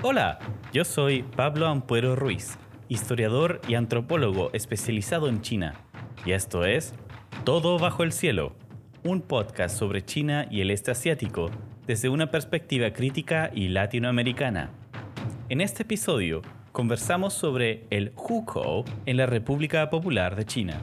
Hola, 0.00 0.38
yo 0.72 0.84
soy 0.84 1.24
Pablo 1.24 1.66
Ampuero 1.66 2.14
Ruiz, 2.14 2.56
historiador 2.88 3.60
y 3.66 3.74
antropólogo 3.74 4.50
especializado 4.52 5.28
en 5.28 5.42
China. 5.42 5.74
Y 6.24 6.30
esto 6.30 6.64
es 6.64 6.94
Todo 7.42 7.80
bajo 7.80 8.04
el 8.04 8.12
cielo, 8.12 8.54
un 9.02 9.22
podcast 9.22 9.76
sobre 9.76 10.04
China 10.04 10.46
y 10.52 10.60
el 10.60 10.70
este 10.70 10.92
asiático 10.92 11.50
desde 11.88 12.10
una 12.10 12.30
perspectiva 12.30 12.92
crítica 12.92 13.50
y 13.52 13.70
latinoamericana. 13.70 14.70
En 15.48 15.60
este 15.60 15.82
episodio 15.82 16.42
conversamos 16.70 17.34
sobre 17.34 17.84
el 17.90 18.12
hukou 18.14 18.84
en 19.04 19.16
la 19.16 19.26
República 19.26 19.90
Popular 19.90 20.36
de 20.36 20.44
China. 20.44 20.80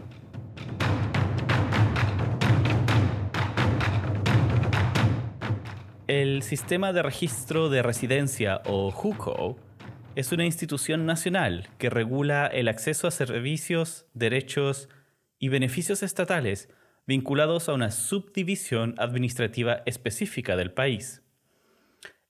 El 6.07 6.43
Sistema 6.43 6.93
de 6.93 7.01
Registro 7.01 7.69
de 7.69 7.81
Residencia 7.81 8.61
o 8.65 8.89
hukou 8.89 9.57
es 10.15 10.31
una 10.31 10.45
institución 10.45 11.07
nacional 11.07 11.67
que 11.79 11.89
regula 11.89 12.45
el 12.45 12.67
acceso 12.67 13.07
a 13.07 13.11
servicios, 13.11 14.05
derechos 14.13 14.87
y 15.39 15.49
beneficios 15.49 16.03
estatales 16.03 16.69
vinculados 17.07 17.69
a 17.69 17.73
una 17.73 17.89
subdivisión 17.89 18.93
administrativa 18.99 19.81
específica 19.87 20.55
del 20.55 20.71
país. 20.71 21.23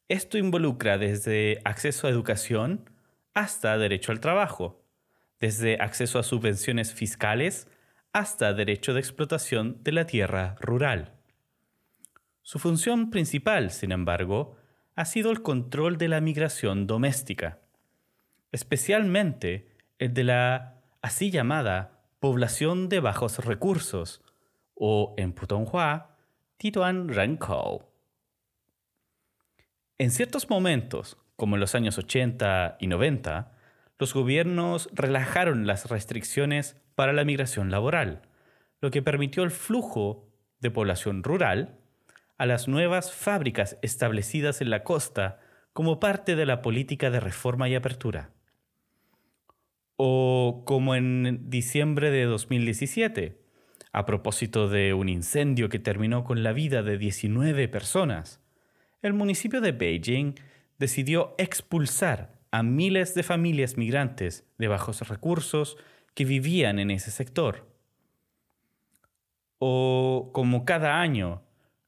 Esto 0.07 0.37
involucra 0.37 0.97
desde 0.97 1.59
acceso 1.65 2.07
a 2.07 2.11
educación 2.11 2.89
hasta 3.33 3.77
derecho 3.77 4.13
al 4.13 4.21
trabajo, 4.21 4.85
desde 5.41 5.81
acceso 5.81 6.17
a 6.17 6.23
subvenciones 6.23 6.93
fiscales 6.93 7.67
hasta 8.13 8.53
derecho 8.53 8.93
de 8.93 9.01
explotación 9.01 9.83
de 9.83 9.91
la 9.91 10.05
tierra 10.05 10.55
rural. 10.61 11.14
Su 12.45 12.59
función 12.59 13.09
principal, 13.09 13.71
sin 13.71 13.91
embargo, 13.91 14.55
ha 14.95 15.05
sido 15.05 15.31
el 15.31 15.41
control 15.41 15.97
de 15.97 16.07
la 16.07 16.21
migración 16.21 16.85
doméstica, 16.85 17.57
especialmente 18.51 19.67
el 19.97 20.13
de 20.13 20.25
la 20.25 20.79
así 21.01 21.31
llamada 21.31 22.03
población 22.19 22.87
de 22.87 22.99
bajos 22.99 23.43
recursos, 23.43 24.21
o 24.75 25.15
en 25.17 25.33
Putonghua, 25.33 26.17
Tituan 26.57 27.09
Renkou. 27.09 27.89
En 29.97 30.11
ciertos 30.11 30.47
momentos, 30.47 31.17
como 31.35 31.55
en 31.55 31.61
los 31.61 31.73
años 31.73 31.97
80 31.97 32.77
y 32.79 32.85
90, 32.85 33.53
los 33.97 34.13
gobiernos 34.13 34.87
relajaron 34.93 35.65
las 35.65 35.89
restricciones 35.89 36.79
para 36.93 37.11
la 37.11 37.25
migración 37.25 37.71
laboral, 37.71 38.21
lo 38.81 38.91
que 38.91 39.01
permitió 39.01 39.41
el 39.41 39.49
flujo 39.49 40.29
de 40.59 40.69
población 40.69 41.23
rural 41.23 41.79
a 42.37 42.45
las 42.45 42.67
nuevas 42.67 43.13
fábricas 43.13 43.77
establecidas 43.81 44.61
en 44.61 44.69
la 44.69 44.83
costa 44.83 45.39
como 45.73 45.99
parte 45.99 46.35
de 46.35 46.45
la 46.45 46.61
política 46.61 47.09
de 47.09 47.19
reforma 47.19 47.69
y 47.69 47.75
apertura. 47.75 48.31
O 49.97 50.63
como 50.65 50.95
en 50.95 51.49
diciembre 51.49 52.11
de 52.11 52.25
2017, 52.25 53.41
a 53.93 54.05
propósito 54.05 54.67
de 54.67 54.93
un 54.93 55.07
incendio 55.07 55.69
que 55.69 55.79
terminó 55.79 56.25
con 56.25 56.43
la 56.43 56.51
vida 56.51 56.83
de 56.83 56.97
19 56.97 57.69
personas, 57.69 58.41
el 59.01 59.13
municipio 59.13 59.61
de 59.61 59.71
Beijing 59.71 60.35
decidió 60.77 61.35
expulsar 61.37 62.39
a 62.51 62.63
miles 62.63 63.15
de 63.15 63.23
familias 63.23 63.77
migrantes 63.77 64.45
de 64.57 64.67
bajos 64.67 65.07
recursos 65.07 65.77
que 66.13 66.25
vivían 66.25 66.79
en 66.79 66.91
ese 66.91 67.11
sector. 67.11 67.69
O 69.59 70.31
como 70.33 70.65
cada 70.65 70.99
año 70.99 71.44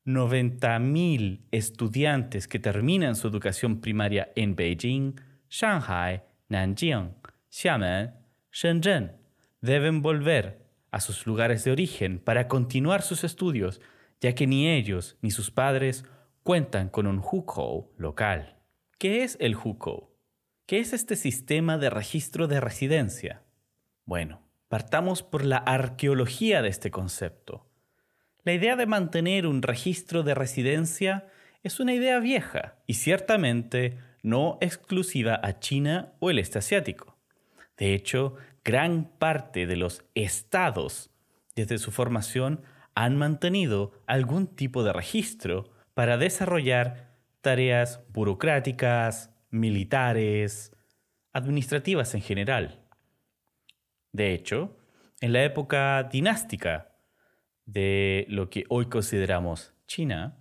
90.000 0.08 1.41
estudiantes 1.52 2.47
que 2.47 2.59
terminan 2.59 3.17
su 3.17 3.27
educación 3.27 3.81
primaria 3.81 4.31
en 4.38 4.55
Beijing, 4.55 5.19
Shanghai, 5.49 6.23
Nanjing, 6.48 7.14
Xiamen, 7.49 8.14
Shenzhen 8.49 9.17
deben 9.61 10.02
volver 10.02 10.65
a 10.92 11.02
sus 11.02 11.27
lugares 11.27 11.65
de 11.65 11.71
origen 11.71 12.20
para 12.20 12.48
continuar 12.48 13.02
sus 13.02 13.26
estudios, 13.26 13.81
ya 14.21 14.33
que 14.33 14.48
ni 14.48 14.70
ellos 14.70 15.17
ni 15.21 15.30
sus 15.30 15.52
padres 15.52 16.05
cuentan 16.42 16.87
con 16.87 17.05
un 17.05 17.20
hukou 17.20 17.92
local. 17.98 18.55
¿Qué 18.98 19.23
es 19.23 19.36
el 19.42 19.58
hukou? 19.58 20.10
¿Qué 20.65 20.80
es 20.80 20.93
este 20.93 21.17
sistema 21.17 21.77
de 21.77 21.89
registro 21.89 22.48
de 22.48 22.61
residencia? 22.61 23.43
Bueno, 24.05 24.42
partamos 24.70 25.21
por 25.21 25.43
la 25.43 25.58
arqueología 25.58 26.61
de 26.61 26.70
este 26.70 26.92
concepto. 26.92 27.67
La 28.47 28.53
idea 28.53 28.77
de 28.77 28.85
mantener 28.85 29.45
un 29.45 29.61
registro 29.61 30.23
de 30.23 30.33
residencia 30.33 31.27
es 31.63 31.81
una 31.81 31.93
idea 31.93 32.21
vieja 32.21 32.75
y 32.87 32.93
ciertamente 32.93 33.99
no 34.23 34.58
exclusiva 34.61 35.37
a 35.43 35.59
China 35.59 36.13
o 36.19 36.30
el 36.30 36.39
este 36.39 36.59
asiático. 36.59 37.17
De 37.75 37.93
hecho, 37.93 38.37
gran 38.63 39.03
parte 39.19 39.67
de 39.67 39.75
los 39.75 40.05
estados 40.15 41.09
desde 41.57 41.77
su 41.77 41.91
formación 41.91 42.63
han 42.95 43.17
mantenido 43.17 43.91
algún 44.07 44.47
tipo 44.47 44.81
de 44.86 44.93
registro 44.93 45.69
para 45.93 46.17
desarrollar 46.17 47.17
tareas 47.41 47.99
burocráticas, 48.13 49.30
militares, 49.49 50.71
administrativas 51.33 52.15
en 52.15 52.21
general. 52.21 52.80
De 54.13 54.33
hecho, 54.33 54.77
en 55.19 55.33
la 55.33 55.43
época 55.43 56.03
dinástica 56.03 56.86
de 57.67 58.26
lo 58.30 58.50
que 58.50 58.64
hoy 58.70 58.88
consideramos 58.88 59.73
China, 59.86 60.38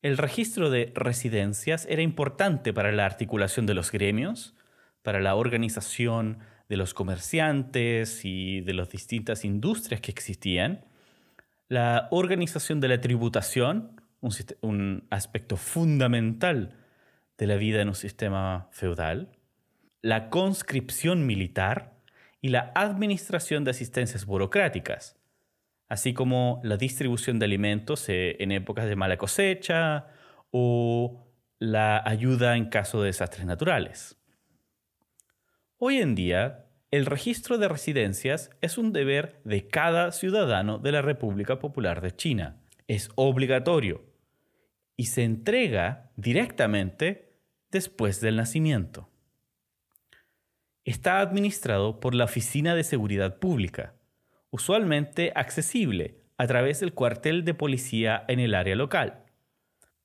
el 0.00 0.16
registro 0.16 0.70
de 0.70 0.92
residencias 0.94 1.86
era 1.88 2.02
importante 2.02 2.72
para 2.72 2.90
la 2.90 3.04
articulación 3.04 3.66
de 3.66 3.74
los 3.74 3.92
gremios, 3.92 4.54
para 5.02 5.20
la 5.20 5.34
organización 5.34 6.38
de 6.68 6.76
los 6.76 6.94
comerciantes 6.94 8.24
y 8.24 8.62
de 8.62 8.72
las 8.72 8.88
distintas 8.88 9.44
industrias 9.44 10.00
que 10.00 10.10
existían, 10.10 10.86
la 11.68 12.08
organización 12.10 12.80
de 12.80 12.88
la 12.88 13.00
tributación, 13.00 14.00
un, 14.20 15.06
aspecto 15.10 15.56
fundamental 15.56 16.76
de 17.38 17.46
la 17.46 17.56
vida 17.56 17.82
en 17.82 17.88
un 17.88 17.94
sistema 17.94 18.68
feudal, 18.72 19.30
la 20.00 20.30
conscripción 20.30 21.26
militar 21.26 21.94
y 22.40 22.48
la 22.48 22.72
administración 22.74 23.64
de 23.64 23.70
asistencias 23.72 24.26
burocráticas, 24.26 25.16
así 25.92 26.14
como 26.14 26.58
la 26.64 26.78
distribución 26.78 27.38
de 27.38 27.44
alimentos 27.44 28.08
eh, 28.08 28.36
en 28.40 28.50
épocas 28.50 28.86
de 28.86 28.96
mala 28.96 29.18
cosecha 29.18 30.06
o 30.50 31.22
la 31.58 32.02
ayuda 32.02 32.56
en 32.56 32.70
caso 32.70 33.02
de 33.02 33.08
desastres 33.08 33.44
naturales. 33.44 34.18
Hoy 35.76 35.98
en 35.98 36.14
día, 36.14 36.64
el 36.90 37.04
registro 37.04 37.58
de 37.58 37.68
residencias 37.68 38.48
es 38.62 38.78
un 38.78 38.94
deber 38.94 39.42
de 39.44 39.68
cada 39.68 40.12
ciudadano 40.12 40.78
de 40.78 40.92
la 40.92 41.02
República 41.02 41.58
Popular 41.58 42.00
de 42.00 42.16
China. 42.16 42.62
Es 42.88 43.10
obligatorio 43.14 44.02
y 44.96 45.04
se 45.04 45.24
entrega 45.24 46.10
directamente 46.16 47.36
después 47.70 48.22
del 48.22 48.36
nacimiento. 48.36 49.10
Está 50.86 51.20
administrado 51.20 52.00
por 52.00 52.14
la 52.14 52.24
Oficina 52.24 52.74
de 52.74 52.82
Seguridad 52.82 53.38
Pública, 53.38 53.94
usualmente 54.52 55.32
accesible 55.34 56.18
a 56.36 56.46
través 56.46 56.78
del 56.80 56.92
cuartel 56.92 57.44
de 57.44 57.54
policía 57.54 58.24
en 58.28 58.38
el 58.38 58.54
área 58.54 58.76
local. 58.76 59.24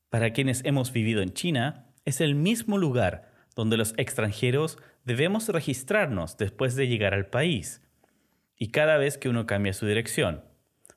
Para 0.10 0.32
quienes 0.32 0.64
hemos 0.66 0.92
vivido 0.92 1.22
en 1.22 1.34
China, 1.34 1.92
es 2.06 2.22
el 2.22 2.34
mismo 2.34 2.78
lugar 2.78 3.30
donde 3.56 3.76
los 3.76 3.94
extranjeros 3.98 4.80
debemos 5.04 5.50
registrarnos 5.50 6.38
después 6.38 6.76
de 6.76 6.88
llegar 6.88 7.14
al 7.14 7.28
país 7.28 7.84
y 8.56 8.70
cada 8.70 8.98
vez 8.98 9.18
que 9.18 9.30
uno 9.30 9.46
cambia 9.46 9.74
su 9.74 9.86
dirección. 9.86 10.44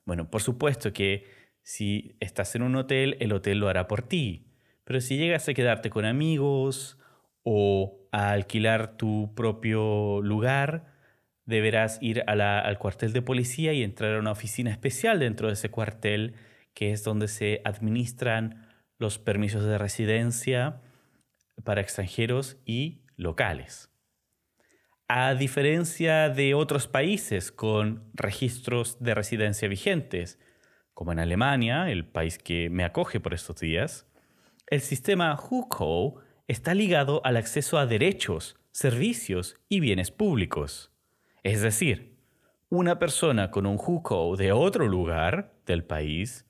Bueno, 0.04 0.30
por 0.30 0.42
supuesto 0.42 0.92
que 0.92 1.24
si 1.62 2.16
estás 2.20 2.54
en 2.54 2.62
un 2.62 2.76
hotel, 2.76 3.16
el 3.20 3.32
hotel 3.32 3.58
lo 3.58 3.68
hará 3.68 3.88
por 3.88 4.03
ti, 4.03 4.46
pero 4.84 5.00
si 5.00 5.16
llegas 5.18 5.48
a 5.48 5.54
quedarte 5.54 5.91
con 5.91 6.04
amigos 6.04 6.98
o 7.42 8.06
a 8.12 8.30
alquilar 8.30 8.96
tu 8.96 9.34
propio 9.34 10.20
lugar, 10.22 10.90
deberás 11.50 11.98
ir 12.00 12.24
al 12.26 12.78
cuartel 12.78 13.12
de 13.12 13.20
policía 13.20 13.74
y 13.74 13.82
entrar 13.82 14.14
a 14.14 14.18
una 14.18 14.32
oficina 14.32 14.70
especial 14.70 15.18
dentro 15.18 15.48
de 15.48 15.54
ese 15.54 15.70
cuartel, 15.70 16.34
que 16.72 16.92
es 16.92 17.04
donde 17.04 17.28
se 17.28 17.60
administran 17.64 18.66
los 18.98 19.18
permisos 19.18 19.64
de 19.64 19.76
residencia 19.76 20.80
para 21.64 21.82
extranjeros 21.82 22.56
y 22.64 23.02
locales. 23.16 23.91
A 25.08 25.34
diferencia 25.34 26.28
de 26.28 26.54
otros 26.54 26.86
países 26.86 27.50
con 27.50 28.10
registros 28.14 29.03
de 29.03 29.14
residencia 29.14 29.68
vigentes, 29.68 30.38
como 30.94 31.12
en 31.12 31.18
Alemania, 31.18 31.91
el 31.91 32.06
país 32.06 32.38
que 32.38 32.70
me 32.70 32.84
acoge 32.84 33.18
por 33.20 33.34
estos 33.34 33.56
días, 33.56 34.06
el 34.68 34.80
sistema 34.80 35.36
hukou 35.36 36.20
está 36.46 36.74
ligado 36.74 37.20
al 37.24 37.36
acceso 37.36 37.78
a 37.78 37.86
derechos, 37.86 38.56
servicios 38.70 39.56
y 39.68 39.80
bienes 39.80 40.10
públicos. 40.10 40.92
Es 41.42 41.63
decir, 41.63 42.16
una 42.69 42.98
persona 42.98 43.51
con 43.51 43.66
un 43.66 43.77
hukou 43.77 44.37
de 44.37 44.53
otro 44.53 44.87
lugar 44.87 45.53
del 45.66 45.84
país 45.84 46.47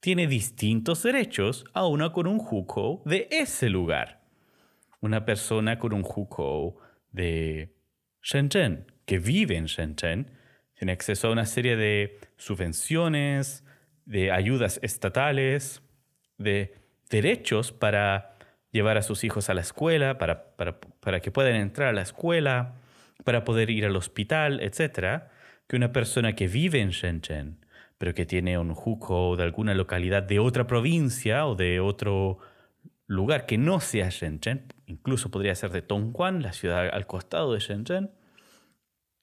tiene 0.00 0.26
distintos 0.26 1.02
derechos 1.02 1.64
a 1.74 1.86
una 1.86 2.12
con 2.12 2.26
un 2.26 2.40
hukou 2.40 3.02
de 3.04 3.28
ese 3.30 3.68
lugar. 3.68 4.22
Una 5.00 5.24
persona 5.24 5.78
con 5.78 5.92
un 5.92 6.02
hukou 6.02 6.78
de 7.12 7.74
Shenzhen, 8.22 8.86
que 9.04 9.18
vive 9.18 9.56
en 9.56 9.66
Shenzhen, 9.66 10.30
tiene 10.74 10.92
acceso 10.92 11.28
a 11.28 11.32
una 11.32 11.46
serie 11.46 11.76
de 11.76 12.18
subvenciones, 12.36 13.64
de 14.04 14.30
ayudas 14.30 14.78
estatales, 14.82 15.82
de 16.38 16.74
derechos 17.10 17.72
para 17.72 18.36
llevar 18.70 18.96
a 18.96 19.02
sus 19.02 19.24
hijos 19.24 19.50
a 19.50 19.54
la 19.54 19.60
escuela, 19.60 20.18
para, 20.18 20.54
para, 20.56 21.20
que 21.20 21.30
puedan 21.30 21.56
entrar 21.56 21.88
a 21.88 21.92
la 21.92 22.02
escuela, 22.02 22.74
para 23.24 23.44
poder 23.44 23.70
ir 23.70 23.84
al 23.84 23.96
hospital, 23.96 24.60
etc., 24.60 25.24
que 25.66 25.76
una 25.76 25.92
persona 25.92 26.34
que 26.34 26.48
vive 26.48 26.80
en 26.80 26.90
Shenzhen, 26.90 27.64
pero 27.98 28.14
que 28.14 28.26
tiene 28.26 28.58
un 28.58 28.70
hukou 28.70 29.36
de 29.36 29.42
alguna 29.42 29.74
localidad 29.74 30.22
de 30.22 30.38
otra 30.38 30.66
provincia 30.66 31.46
o 31.46 31.54
de 31.54 31.80
otro 31.80 32.38
lugar 33.06 33.46
que 33.46 33.58
no 33.58 33.80
sea 33.80 34.08
Shenzhen, 34.10 34.72
incluso 34.86 35.30
podría 35.30 35.54
ser 35.54 35.70
de 35.70 35.82
Tongguan, 35.82 36.42
la 36.42 36.52
ciudad 36.52 36.88
al 36.92 37.06
costado 37.06 37.54
de 37.54 37.60
Shenzhen, 37.60 38.10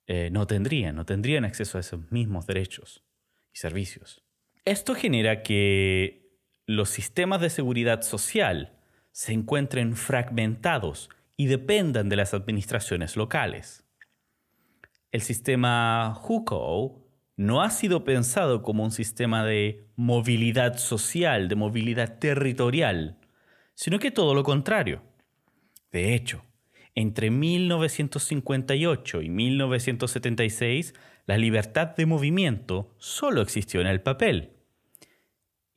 eh, 0.07 0.30
no 0.31 0.45
tendrían, 0.45 0.95
no 0.95 1.06
tendrían 1.06 1.45
acceso 1.45 1.77
a 1.77 1.81
esos 1.81 2.12
mismos 2.12 2.45
derechos 2.45 3.03
y 3.53 3.57
servicios. 3.57 4.24
Esto 4.65 4.94
genera 4.94 5.42
que 5.42 6.39
los 6.68 6.89
sistemas 6.89 7.42
de 7.42 7.50
seguridad 7.50 8.01
social 8.01 8.74
se 9.12 9.33
encuentren 9.33 9.95
fragmentados 9.95 11.09
y 11.38 11.47
dependan 11.47 12.09
de 12.09 12.15
las 12.15 12.33
administraciones 12.33 13.15
locales. 13.15 13.85
El 15.16 15.22
sistema 15.22 16.20
Hukou 16.28 17.08
no 17.38 17.62
ha 17.62 17.70
sido 17.70 18.04
pensado 18.04 18.62
como 18.62 18.84
un 18.84 18.92
sistema 18.92 19.46
de 19.46 19.88
movilidad 19.96 20.78
social, 20.78 21.48
de 21.48 21.56
movilidad 21.56 22.20
territorial, 22.20 23.18
sino 23.76 23.98
que 23.98 24.12
todo 24.12 24.34
lo 24.34 24.44
contrario. 24.44 25.04
De 25.94 26.16
hecho, 26.16 26.44
entre 26.96 27.32
1958 27.32 29.22
y 29.22 29.30
1976, 29.30 30.94
la 31.28 31.38
libertad 31.38 31.96
de 31.96 32.06
movimiento 32.06 32.94
solo 32.98 33.42
existió 33.42 33.80
en 33.80 33.88
el 33.88 34.02
papel. 34.02 34.52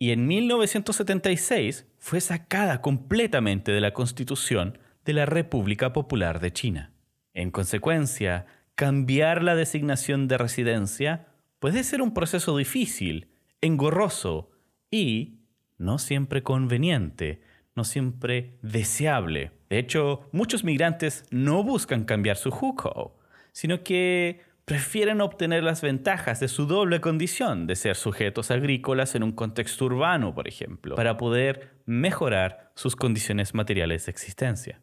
Y 0.01 0.11
en 0.11 0.27
1976 0.27 1.87
fue 1.97 2.21
sacada 2.21 2.81
completamente 2.81 3.71
de 3.71 3.81
la 3.81 3.95
Constitución 3.95 4.79
de 5.05 5.13
la 5.13 5.27
República 5.27 5.93
Popular 5.93 6.41
de 6.41 6.53
China. 6.53 6.93
En 7.35 7.53
consecuencia, 7.53 8.47
cambiar 8.79 9.43
la 9.43 9.57
designación 9.57 10.29
de 10.29 10.39
residencia 10.39 11.27
puede 11.59 11.83
ser 11.83 12.01
un 12.01 12.15
proceso 12.15 12.57
difícil, 12.57 13.27
engorroso 13.61 14.53
y 14.89 15.41
no 15.79 15.99
siempre 15.99 16.45
conveniente, 16.45 17.43
no 17.75 17.83
siempre 17.83 18.57
deseable. 18.63 19.51
De 19.69 19.81
hecho, 19.81 20.29
muchos 20.31 20.63
migrantes 20.63 21.25
no 21.33 21.65
buscan 21.65 22.05
cambiar 22.05 22.37
su 22.37 22.51
hukou, 22.51 23.15
sino 23.51 23.83
que 23.83 24.43
prefieren 24.65 25.23
obtener 25.23 25.65
las 25.65 25.83
ventajas 25.83 26.39
de 26.39 26.47
su 26.47 26.67
doble 26.67 27.01
condición 27.01 27.67
de 27.67 27.75
ser 27.75 27.97
sujetos 27.97 28.53
agrícolas 28.53 29.17
en 29.17 29.25
un 29.25 29.33
contexto 29.33 29.87
urbano, 29.87 30.37
por 30.37 30.47
ejemplo, 30.47 30.95
para 30.95 31.17
poder 31.17 31.81
mejorar 31.85 32.71
sus 32.77 32.95
condiciones 32.95 33.55
materiales 33.55 34.07
de 34.07 34.13
existencia. 34.13 34.81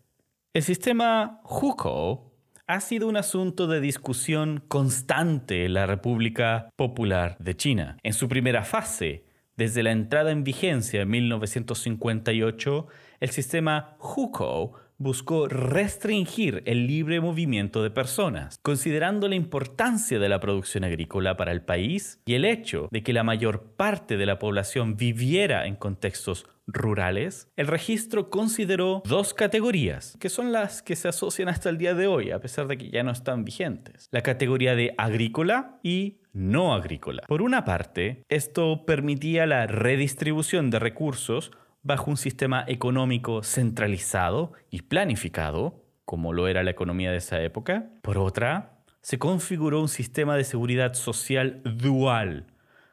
El 0.53 0.63
sistema 0.63 1.39
hukou 1.45 2.34
ha 2.67 2.79
sido 2.79 3.07
un 3.07 3.15
asunto 3.15 3.67
de 3.67 3.79
discusión 3.79 4.63
constante 4.67 5.65
en 5.65 5.75
la 5.75 5.85
República 5.85 6.69
Popular 6.75 7.38
de 7.39 7.56
China. 7.56 7.97
En 8.01 8.13
su 8.13 8.27
primera 8.27 8.63
fase, 8.63 9.23
desde 9.56 9.83
la 9.83 9.91
entrada 9.91 10.31
en 10.31 10.44
vigencia 10.44 11.03
en 11.03 11.09
1958, 11.09 12.88
el 13.19 13.29
sistema 13.29 13.97
hukou 14.00 14.73
buscó 14.97 15.47
restringir 15.47 16.63
el 16.65 16.88
libre 16.88 17.19
movimiento 17.19 17.83
de 17.83 17.92
personas, 17.92 18.59
considerando 18.62 19.27
la 19.27 19.36
importancia 19.36 20.19
de 20.19 20.30
la 20.30 20.39
producción 20.39 20.83
agrícola 20.83 21.38
para 21.38 21.51
el 21.51 21.62
país 21.62 22.21
y 22.25 22.36
el 22.36 22.45
hecho 22.45 22.88
de 22.92 23.03
que 23.03 23.13
la 23.13 23.24
mayor 23.24 23.74
parte 23.75 24.18
de 24.18 24.25
la 24.25 24.39
población 24.39 24.97
viviera 24.97 25.68
en 25.68 25.75
contextos 25.75 26.47
rurales, 26.68 27.51
el 27.56 27.68
registro 27.68 28.30
consideró 28.30 29.03
dos 29.06 29.33
categorías, 29.33 30.18
que 30.19 30.30
son 30.30 30.51
las 30.51 30.81
que 30.81 30.95
se 30.95 31.07
asocian 31.07 31.50
hasta 31.50 31.69
el 31.69 31.77
día 31.77 31.94
de 31.94 32.07
hoy, 32.07 32.31
a 32.31 32.39
pesar 32.39 32.68
de 32.68 32.77
que 32.77 32.89
ya 32.89 33.03
no 33.03 33.12
están 33.12 33.45
vigentes. 33.45 34.07
La 34.12 34.21
categoría 34.21 34.75
de 34.75 34.94
agrícola 34.97 35.80
y 35.83 36.21
no 36.33 36.74
agrícola. 36.74 37.24
Por 37.27 37.42
una 37.42 37.63
parte, 37.63 38.24
esto 38.30 38.86
permitía 38.86 39.45
la 39.45 39.68
redistribución 39.68 40.69
de 40.69 40.80
recursos 40.80 41.51
bajo 41.85 42.09
un 42.09 42.17
sistema 42.17 42.65
económico 42.67 43.43
centralizado 43.43 44.53
y 44.71 44.81
planificado, 44.81 45.83
como 46.03 46.33
lo 46.33 46.47
era 46.47 46.63
la 46.63 46.71
economía 46.71 47.11
de 47.11 47.17
esa 47.17 47.41
época. 47.41 47.91
Por 48.01 48.17
otra, 48.17 48.79
se 49.01 49.19
configuró 49.19 49.79
un 49.79 49.87
sistema 49.87 50.35
de 50.35 50.43
seguridad 50.43 50.95
social 50.95 51.61
dual, 51.63 52.47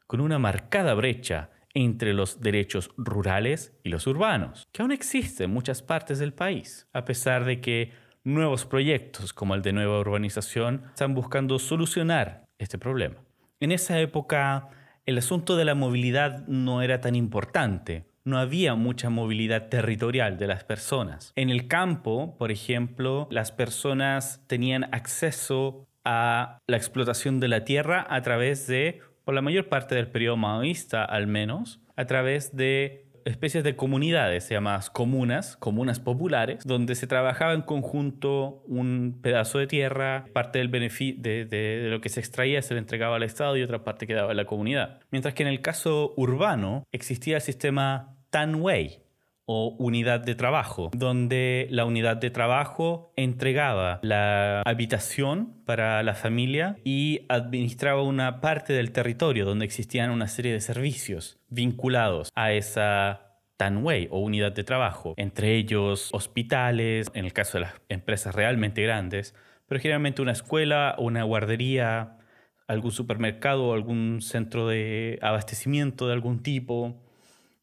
con 0.07 0.21
una 0.21 0.39
marcada 0.39 0.93
brecha 0.93 1.49
entre 1.73 2.13
los 2.13 2.43
derechos 2.43 2.91
rurales 2.99 3.73
y 3.83 3.89
los 3.89 4.07
urbanos, 4.07 4.69
que 4.73 4.83
aún 4.83 4.93
existe 4.93 5.45
en 5.45 5.55
muchas 5.55 5.81
partes 5.81 6.19
del 6.19 6.35
país, 6.35 6.87
a 6.93 7.07
pesar 7.07 7.47
de 7.47 7.63
que 7.63 7.93
nuevos 8.25 8.67
proyectos 8.67 9.33
como 9.33 9.55
el 9.55 9.63
de 9.63 9.73
nueva 9.73 10.01
urbanización 10.01 10.83
están 10.89 11.15
buscando 11.15 11.59
solucionar 11.59 12.45
este 12.59 12.77
problema. 12.77 13.17
En 13.59 13.73
esa 13.73 13.99
época, 14.01 14.69
el 15.07 15.17
asunto 15.17 15.57
de 15.57 15.65
la 15.65 15.75
movilidad 15.75 16.47
no 16.47 16.83
era 16.83 17.01
tan 17.01 17.15
importante, 17.15 18.12
no 18.25 18.39
había 18.39 18.75
mucha 18.75 19.11
movilidad 19.11 19.69
territorial 19.69 20.39
de 20.39 20.47
las 20.47 20.65
personas. 20.65 21.33
En 21.37 21.51
el 21.51 21.69
campo, 21.69 22.37
por 22.39 22.53
ejemplo, 22.53 23.29
las 23.31 23.53
personas 23.53 24.43
tenían 24.47 24.85
acceso 24.95 25.89
a 26.05 26.59
la 26.67 26.77
explotación 26.77 27.41
de 27.41 27.49
la 27.49 27.65
tierra 27.65 28.07
a 28.09 28.23
través 28.23 28.67
de, 28.67 29.01
por 29.25 29.35
la 29.35 29.43
mayor 29.43 29.69
parte 29.69 29.95
del 29.95 30.09
periodo 30.09 30.37
maoísta 30.37 31.05
al 31.05 31.27
menos, 31.27 31.81
a 31.97 32.07
través 32.07 32.57
de 32.57 33.12
especies 33.25 33.65
de 33.65 33.77
comunidades 33.77 34.49
llamadas 34.49 34.91
comunas, 34.91 35.57
comunas 35.57 36.01
populares, 36.01 36.65
donde 36.65 36.95
se 36.95 37.07
trabajaba 37.07 37.53
en 37.55 37.63
conjunto 37.63 38.63
un 38.67 39.19
pedazo 39.23 39.59
de 39.59 39.67
tierra, 39.67 40.27
parte 40.33 40.59
del 40.59 40.71
de, 40.71 41.45
de, 41.45 41.89
lo 41.91 42.01
que 42.01 42.09
se 42.09 42.21
extraía 42.21 42.63
se 42.63 42.75
le 42.75 42.81
entregaba 42.81 43.17
al 43.17 43.23
Estado 43.23 43.57
y 43.57 43.63
otra 43.63 43.85
parte 43.85 44.07
quedaba 44.07 44.31
en 44.31 44.37
la 44.37 44.45
comunidad. 44.45 45.01
Mientras 45.11 45.35
que 45.35 45.43
en 45.43 45.49
el 45.49 45.61
caso 45.61 46.15
urbano 46.17 46.85
existía 46.93 47.37
el 47.37 47.43
sistema 47.43 48.17
Tanwei 48.31 49.03
o 49.45 49.75
unidad 49.79 50.21
de 50.21 50.35
trabajo, 50.35 50.91
donde 50.95 51.67
la 51.71 51.85
unidad 51.85 52.17
de 52.17 52.31
trabajo 52.31 53.13
entregaba 53.17 54.01
la 54.03 54.63
habitación 54.63 55.55
para 55.65 56.03
la 56.03 56.15
familia 56.15 56.77
y 56.85 57.27
administraba 57.29 58.03
una 58.03 58.41
parte 58.41 58.73
del 58.73 58.93
territorio 58.93 59.45
donde 59.45 59.65
existían 59.65 60.11
una 60.11 60.29
serie 60.29 60.53
de 60.53 60.61
servicios 60.61 61.39
vinculados 61.49 62.31
a 62.35 62.53
esa 62.53 63.33
Tanwei 63.57 64.09
o 64.11 64.19
unidad 64.19 64.53
de 64.53 64.65
trabajo, 64.65 65.15
entre 65.17 65.57
ellos 65.57 66.11
hospitales, 66.13 67.09
en 67.15 67.25
el 67.25 67.33
caso 67.33 67.59
de 67.59 67.65
las 67.65 67.75
empresas 67.89 68.35
realmente 68.35 68.83
grandes, 68.83 69.35
pero 69.69 69.81
generalmente 69.81 70.23
una 70.23 70.33
escuela, 70.33 70.97
una 70.99 71.23
guardería, 71.23 72.19
algún 72.67 72.91
supermercado 72.91 73.73
algún 73.73 74.21
centro 74.21 74.67
de 74.67 75.19
abastecimiento 75.23 76.07
de 76.07 76.15
algún 76.15 76.43
tipo, 76.43 77.01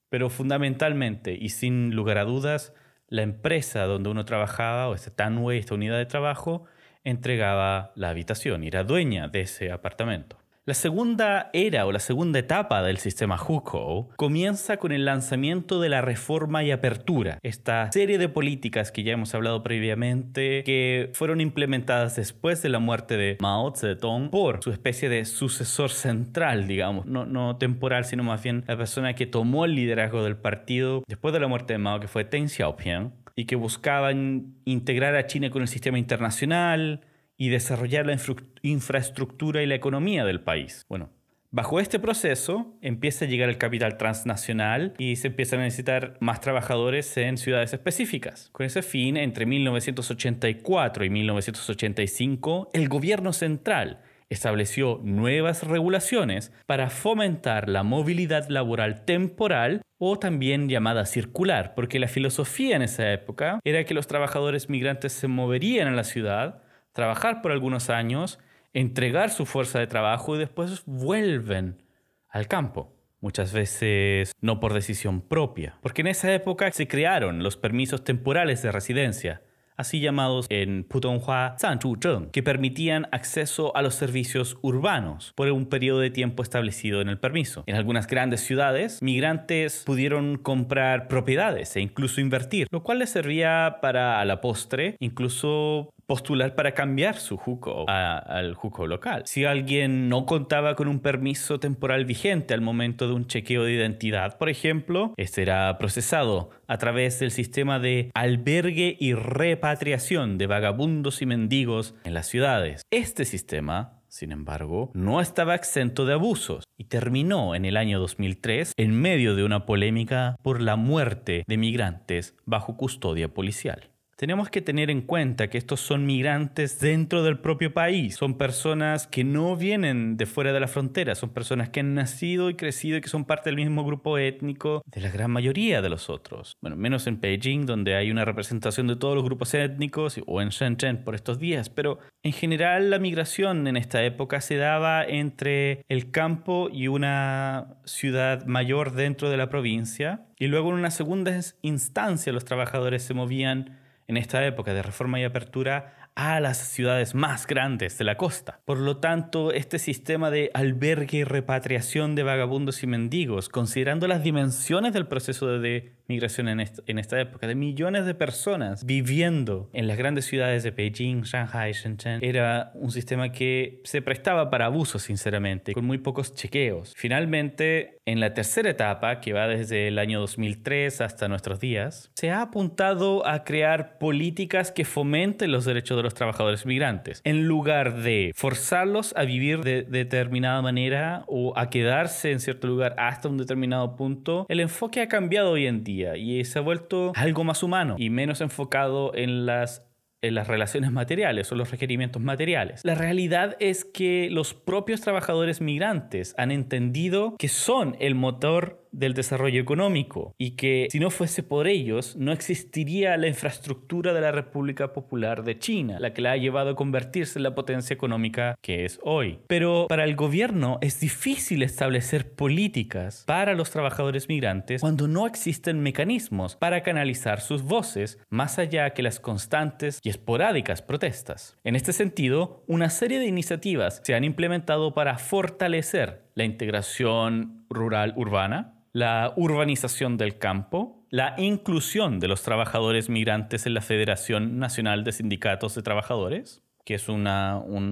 pero 0.10 0.30
fundamentalmente 0.30 1.38
y 1.40 1.50
sin 1.50 1.96
lugar 1.96 2.18
a 2.18 2.26
dudas, 2.26 2.74
la 3.08 3.22
empresa 3.22 3.86
donde 3.86 4.10
uno 4.10 4.26
trabajaba, 4.26 4.90
o 4.90 4.96
este 4.96 5.12
Tanway, 5.12 5.60
esta 5.60 5.76
unidad 5.76 5.98
de 5.98 6.06
trabajo, 6.06 6.66
entregaba 7.04 7.92
la 7.96 8.10
habitación 8.10 8.64
y 8.64 8.68
era 8.68 8.84
dueña 8.84 9.28
de 9.28 9.42
ese 9.42 9.72
apartamento. 9.72 10.39
La 10.70 10.76
segunda 10.76 11.50
era 11.52 11.88
o 11.88 11.92
la 11.92 11.98
segunda 11.98 12.38
etapa 12.38 12.84
del 12.84 12.98
sistema 13.00 13.42
Hukou 13.42 14.10
comienza 14.18 14.78
con 14.78 14.92
el 14.92 15.04
lanzamiento 15.04 15.82
de 15.82 15.90
la 15.90 16.02
reforma 16.02 16.64
y 16.64 16.70
apertura, 16.70 17.40
esta 17.42 17.92
serie 17.92 18.20
de 18.20 18.30
políticas 18.30 18.92
que 18.92 19.02
ya 19.02 19.14
hemos 19.14 19.34
hablado 19.34 19.64
previamente 19.64 20.62
que 20.64 21.10
fueron 21.16 21.42
implementadas 21.42 22.18
después 22.18 22.62
de 22.62 22.70
la 22.70 22.78
muerte 22.78 23.18
de 23.18 23.38
Mao 23.42 23.74
Zedong 23.76 24.30
por 24.30 24.64
su 24.64 24.70
especie 24.70 25.10
de 25.10 25.26
sucesor 25.26 25.90
central, 25.90 26.68
digamos, 26.68 27.08
no, 27.08 27.26
no 27.26 27.58
temporal, 27.58 28.06
sino 28.06 28.22
más 28.22 28.44
bien 28.44 28.64
la 28.68 28.78
persona 28.78 29.16
que 29.16 29.26
tomó 29.26 29.66
el 29.66 29.74
liderazgo 29.74 30.24
del 30.24 30.38
partido 30.38 31.04
después 31.08 31.34
de 31.34 31.40
la 31.40 31.48
muerte 31.48 31.74
de 31.74 31.80
Mao, 31.80 32.00
que 32.00 32.08
fue 32.08 32.26
Deng 32.26 32.48
Xiaoping, 32.48 33.12
y 33.36 33.46
que 33.46 33.56
buscaban 33.56 34.54
integrar 34.66 35.16
a 35.16 35.26
China 35.26 35.50
con 35.50 35.62
el 35.62 35.68
sistema 35.68 35.98
internacional, 35.98 37.02
y 37.40 37.50
desarrollar 37.50 38.06
la 38.06 38.20
infraestructura 38.62 39.64
y 39.64 39.66
la 39.66 39.74
economía 39.74 40.26
del 40.26 40.42
país. 40.42 40.86
Bueno, 40.88 41.10
Bajo 41.52 41.80
este 41.80 41.98
proceso 41.98 42.78
empieza 42.80 43.26
a 43.26 43.28
llegar 43.28 43.50
el 43.50 43.58
capital 43.58 43.98
transnacional 43.98 44.94
y 45.00 45.16
se 45.16 45.30
empiezan 45.30 45.62
a 45.62 45.64
necesitar 45.64 46.16
más 46.20 46.42
trabajadores 46.42 47.18
en 47.18 47.40
ciudades 47.40 47.74
específicas. 47.74 48.50
Con 48.52 48.68
ese 48.68 48.84
fin, 48.84 49.18
entre 49.18 49.48
1984 49.48 51.06
y 51.06 51.10
1985, 51.10 52.70
el 52.72 52.88
gobierno 52.88 53.34
central 53.34 54.04
Estableció 54.30 55.02
nuevas 55.04 55.64
regulaciones 55.64 56.54
para 56.68 56.92
fomentar 56.92 57.68
la 57.68 57.82
movilidad 57.82 58.48
laboral 58.48 59.04
temporal 59.04 59.82
o 59.98 60.20
también 60.20 60.70
llamada 60.70 61.08
circular, 61.08 61.74
porque 61.74 61.98
la 61.98 62.08
filosofía 62.08 62.76
en 62.76 62.84
esa 62.84 63.12
época 63.12 63.60
era 63.64 63.84
que 63.86 63.96
los 63.96 64.06
trabajadores 64.06 64.70
migrantes 64.70 65.14
se 65.14 65.28
moverían 65.28 65.88
a 65.88 65.96
la 65.96 66.04
ciudad, 66.04 66.62
trabajar 66.94 67.42
por 67.42 67.52
algunos 67.52 67.90
años, 67.90 68.40
entregar 68.74 69.30
su 69.30 69.46
fuerza 69.46 69.80
de 69.80 69.88
trabajo 69.88 70.36
y 70.36 70.40
después 70.40 70.84
vuelven 70.86 71.84
al 72.30 72.48
campo 72.48 72.94
muchas 73.22 73.54
veces 73.54 74.34
no 74.42 74.60
por 74.60 74.74
decisión 74.74 75.22
propia, 75.22 75.78
porque 75.82 76.02
en 76.02 76.08
esa 76.08 76.34
época 76.34 76.72
se 76.72 76.88
crearon 76.88 77.44
los 77.44 77.58
permisos 77.58 78.04
temporales 78.04 78.62
de 78.62 78.72
residencia, 78.72 79.42
así 79.76 80.02
llamados 80.02 80.46
en 80.50 80.84
Putonghua 80.84 81.56
Zanzhuzheng, 81.60 82.32
que 82.32 82.44
permitían 82.44 83.08
acceso 83.12 83.76
a 83.78 83.82
los 83.82 83.96
servicios 83.96 84.58
urbanos 84.62 85.32
por 85.36 85.50
un 85.50 85.68
periodo 85.68 86.00
de 86.00 86.10
tiempo 86.10 86.44
establecido 86.44 87.00
en 87.02 87.08
el 87.08 87.18
permiso. 87.18 87.64
En 87.66 87.76
algunas 87.76 88.08
grandes 88.08 88.42
ciudades, 88.42 89.02
migrantes 89.02 89.84
pudieron 89.86 90.38
comprar 90.38 91.08
propiedades 91.08 91.76
e 91.78 91.82
incluso 91.82 92.20
invertir, 92.20 92.68
lo 92.72 92.84
cual 92.84 93.00
les 93.00 93.10
servía 93.10 93.78
para 93.82 94.20
a 94.20 94.26
la 94.26 94.42
postre 94.42 94.98
incluso 95.00 95.94
postular 96.10 96.56
para 96.56 96.74
cambiar 96.74 97.18
su 97.18 97.38
juco 97.38 97.86
al 97.88 98.56
juco 98.56 98.88
local. 98.88 99.22
Si 99.28 99.46
alguien 99.46 100.10
no 100.10 100.26
contaba 100.26 100.76
con 100.76 100.88
un 100.88 101.02
permiso 101.02 101.60
temporal 101.60 102.06
vigente 102.06 102.56
al 102.56 102.62
momento 102.62 103.08
de 103.08 103.14
un 103.14 103.28
chequeo 103.28 103.64
de 103.64 103.74
identidad, 103.74 104.40
por 104.40 104.50
ejemplo, 104.50 105.14
era 105.18 105.78
procesado 105.78 106.50
a 106.68 106.80
través 106.80 107.20
del 107.20 107.30
sistema 107.30 107.78
de 107.78 108.10
albergue 108.16 108.98
y 109.00 109.14
repatriación 109.14 110.40
de 110.40 110.48
vagabundos 110.48 111.22
y 111.22 111.28
mendigos 111.28 111.94
en 112.04 112.16
las 112.16 112.26
ciudades. 112.28 112.82
Este 112.90 113.24
sistema 113.24 114.00
sin 114.08 114.32
embargo, 114.32 114.90
no 114.96 115.22
estaba 115.22 115.54
exento 115.54 116.04
de 116.08 116.14
abusos 116.14 116.64
y 116.78 116.86
terminó 116.86 117.54
en 117.54 117.64
el 117.64 117.78
año 117.78 118.00
2003 118.00 118.74
en 118.76 119.00
medio 119.00 119.36
de 119.36 119.44
una 119.44 119.68
polémica 119.68 120.36
por 120.42 120.62
la 120.62 120.76
muerte 120.76 121.44
de 121.48 121.58
migrantes 121.58 122.36
bajo 122.46 122.76
custodia 122.76 123.32
policial 123.32 123.92
tenemos 124.20 124.50
que 124.50 124.62
tener 124.62 124.92
en 124.92 125.02
cuenta 125.02 125.50
que 125.50 125.58
estos 125.58 125.80
son 125.80 126.06
migrantes 126.06 126.82
dentro 126.82 127.24
del 127.24 127.40
propio 127.40 127.74
país, 127.74 128.18
son 128.18 128.38
personas 128.38 129.08
que 129.08 129.24
no 129.24 129.56
vienen 129.56 130.18
de 130.18 130.26
fuera 130.26 130.52
de 130.52 130.60
la 130.60 130.68
frontera, 130.68 131.16
son 131.16 131.30
personas 131.30 131.70
que 131.70 131.80
han 131.80 131.94
nacido 131.94 132.50
y 132.50 132.56
crecido 132.56 132.98
y 132.98 133.02
que 133.02 133.08
son 133.08 133.24
parte 133.24 133.50
del 133.50 133.56
mismo 133.56 133.86
grupo 133.86 134.18
étnico 134.18 134.82
de 134.86 135.00
la 135.00 135.10
gran 135.10 135.32
mayoría 135.32 135.82
de 135.82 135.88
los 135.88 136.10
otros. 136.10 136.58
Bueno, 136.60 136.76
menos 136.76 137.08
en 137.08 137.22
Beijing, 137.22 137.66
donde 137.66 137.96
hay 137.96 138.12
una 138.12 138.26
representación 138.26 138.88
de 138.88 138.98
todos 138.98 139.16
los 139.16 139.24
grupos 139.24 139.54
étnicos, 139.54 140.20
o 140.28 140.42
en 140.42 140.50
Shenzhen 140.50 141.06
por 141.06 141.16
estos 141.16 141.40
días, 141.40 141.70
pero 141.70 142.00
en 142.22 142.34
general 142.34 142.90
la 142.90 143.00
migración 143.00 143.68
en 143.68 143.78
esta 143.78 144.04
época 144.04 144.42
se 144.42 144.58
daba 144.58 145.02
entre 145.06 145.86
el 145.88 146.12
campo 146.12 146.68
y 146.70 146.90
una 146.90 147.78
ciudad 147.86 148.46
mayor 148.48 148.92
dentro 148.92 149.30
de 149.30 149.38
la 149.38 149.50
provincia, 149.50 150.26
y 150.38 150.48
luego 150.48 150.72
en 150.72 150.76
una 150.76 150.92
segunda 150.92 151.40
instancia 151.62 152.34
los 152.34 152.44
trabajadores 152.44 153.04
se 153.04 153.14
movían 153.14 153.79
en 154.10 154.18
esta 154.18 154.44
época 154.46 154.74
de 154.74 154.82
reforma 154.82 155.20
y 155.20 155.24
apertura 155.24 156.10
a 156.16 156.40
las 156.40 156.58
ciudades 156.58 157.14
más 157.14 157.46
grandes 157.46 157.98
de 158.00 158.04
la 158.04 158.18
costa. 158.18 158.60
Por 158.66 158.80
lo 158.80 158.98
tanto, 158.98 159.54
este 159.54 159.78
sistema 159.78 160.32
de 160.32 160.50
albergue 160.56 161.20
y 161.20 161.24
repatriación 161.24 162.16
de 162.16 162.24
vagabundos 162.24 162.82
y 162.82 162.88
mendigos, 162.88 163.50
considerando 163.50 164.08
las 164.08 164.24
dimensiones 164.24 164.94
del 164.94 165.06
proceso 165.08 165.60
de 165.60 165.94
migración 166.10 166.50
en 166.50 166.60
esta, 166.60 167.22
época, 167.22 167.48
de 167.48 167.56
millones 167.56 168.06
de 168.06 168.16
personas 168.16 168.84
viviendo 168.86 169.70
en 169.74 169.88
las 169.88 169.98
grandes 169.98 170.26
ciudades 170.26 170.64
de 170.64 170.72
Beijing, 170.72 171.22
Shanghai, 171.22 171.72
Shenzhen, 171.72 172.24
era 172.24 172.72
un 172.74 172.92
sistema 172.92 173.32
que 173.32 173.80
se 173.84 174.02
prestaba 174.02 174.50
para 174.50 174.66
abuso, 174.66 174.98
sinceramente, 174.98 175.74
con 175.74 175.86
muy 175.86 176.00
pocos 176.00 176.34
chequeos. 176.34 176.94
Finalmente, 176.98 178.00
en 178.06 178.20
la 178.20 178.34
tercera 178.34 178.72
etapa, 178.72 179.22
que 179.22 179.34
va 179.34 179.48
desde 179.48 179.88
el 179.88 180.00
año 180.00 180.20
2003 180.20 181.02
hasta 181.02 181.28
nuestros 181.28 181.60
días, 181.60 182.12
se 182.16 182.32
ha 182.32 182.42
apuntado 182.42 183.26
a 183.28 183.44
crear 183.44 184.00
políticas 184.00 184.72
que 184.72 184.86
fomenten 184.86 185.52
los 185.52 185.66
derechos 185.66 185.96
de 185.96 186.04
los 186.04 186.16
trabajadores 186.16 186.66
migrantes, 186.66 187.22
en 187.24 187.46
lugar 187.46 188.02
de 188.02 188.32
forzarlos 188.36 189.14
a 189.16 189.26
vivir 189.26 189.62
de 189.62 189.84
determinada 189.84 190.62
manera 190.64 191.24
o 191.28 191.54
a 191.56 191.70
quedarse 191.70 192.32
en 192.32 192.40
cierto 192.40 192.68
lugar 192.68 192.96
hasta 192.98 193.30
un 193.30 193.38
determinado 193.38 193.96
punto. 193.96 194.48
El 194.50 194.60
enfoque 194.60 195.02
ha 195.02 195.08
cambiado 195.08 195.52
hoy 195.52 195.68
en 195.68 195.84
día 195.84 195.99
y 196.16 196.44
se 196.46 196.60
ha 196.60 196.62
vuelto 196.62 197.12
algo 197.16 197.44
más 197.44 197.64
humano 197.64 197.96
y 197.98 198.10
menos 198.10 198.42
enfocado 198.42 199.14
en 199.16 199.46
las 199.46 199.86
en 200.22 200.36
las 200.36 200.48
relaciones 200.48 200.92
materiales 200.92 201.52
o 201.52 201.56
los 201.56 201.72
requerimientos 201.72 202.22
materiales. 202.22 202.84
La 202.84 202.96
realidad 202.96 203.56
es 203.60 203.86
que 203.86 204.30
los 204.30 204.54
propios 204.54 205.02
trabajadores 205.02 205.62
migrantes 205.62 206.36
han 206.38 206.52
entendido 206.52 207.36
que 207.38 207.48
son 207.48 207.96
el 208.00 208.16
motor 208.16 208.86
del 208.92 209.14
desarrollo 209.14 209.62
económico 209.62 210.34
y 210.38 210.52
que 210.52 210.88
si 210.92 211.00
no 211.00 211.10
fuese 211.10 211.44
por 211.44 211.68
ellos 211.68 212.16
no 212.16 212.32
existiría 212.32 213.18
la 213.18 213.28
infraestructura 213.28 214.14
de 214.14 214.22
la 214.22 214.32
República 214.32 214.94
Popular 214.94 215.44
de 215.44 215.60
China, 215.60 216.00
la 216.00 216.14
que 216.14 216.22
la 216.22 216.32
ha 216.32 216.38
llevado 216.38 216.72
a 216.72 216.76
convertirse 216.76 217.40
en 217.40 217.44
la 217.44 217.56
potencia 217.56 217.94
económica 217.94 218.56
que 218.62 218.86
es 218.86 219.00
hoy. 219.04 219.40
Pero 219.48 219.88
para 219.88 220.04
el 220.04 220.16
gobierno 220.16 220.78
es 220.82 221.00
difícil 221.00 221.64
establecer 221.64 222.32
políticas 222.34 223.24
para 223.26 223.54
los 223.54 223.72
trabajadores 223.72 224.30
migrantes 224.30 224.82
cuando 224.82 225.08
no 225.08 225.28
existen 225.28 225.82
mecanismos 225.82 226.56
para 226.56 226.84
canalizar 226.84 227.42
sus 227.42 227.64
voces 227.64 228.20
más 228.30 228.60
allá 228.60 228.92
que 228.92 229.04
las 229.04 229.20
constantes 229.20 230.00
y 230.04 230.10
esporádicas 230.10 230.82
protestas. 230.82 231.58
En 231.64 231.76
este 231.76 231.94
sentido, 231.94 232.64
una 232.68 232.90
serie 232.90 233.20
de 233.20 233.26
iniciativas 233.26 234.02
se 234.04 234.16
han 234.16 234.24
implementado 234.24 234.94
para 234.94 235.18
fortalecer 235.18 236.24
la 236.36 236.44
integración 236.46 237.66
rural 237.70 238.14
urbana, 238.16 238.79
la 238.94 239.34
urbanización 239.36 240.18
del 240.18 240.38
campo, 240.38 241.06
la 241.10 241.36
inclusión 241.38 242.20
de 242.20 242.28
los 242.28 242.44
trabajadores 242.44 243.10
migrantes 243.10 243.66
en 243.66 243.74
la 243.74 243.82
Federación 243.82 244.60
Nacional 244.60 245.04
de 245.04 245.12
Sindicatos 245.12 245.76
de 245.76 245.82
Trabajadores, 245.82 246.64
que 246.86 246.96
es 246.96 247.10
un 247.10 247.28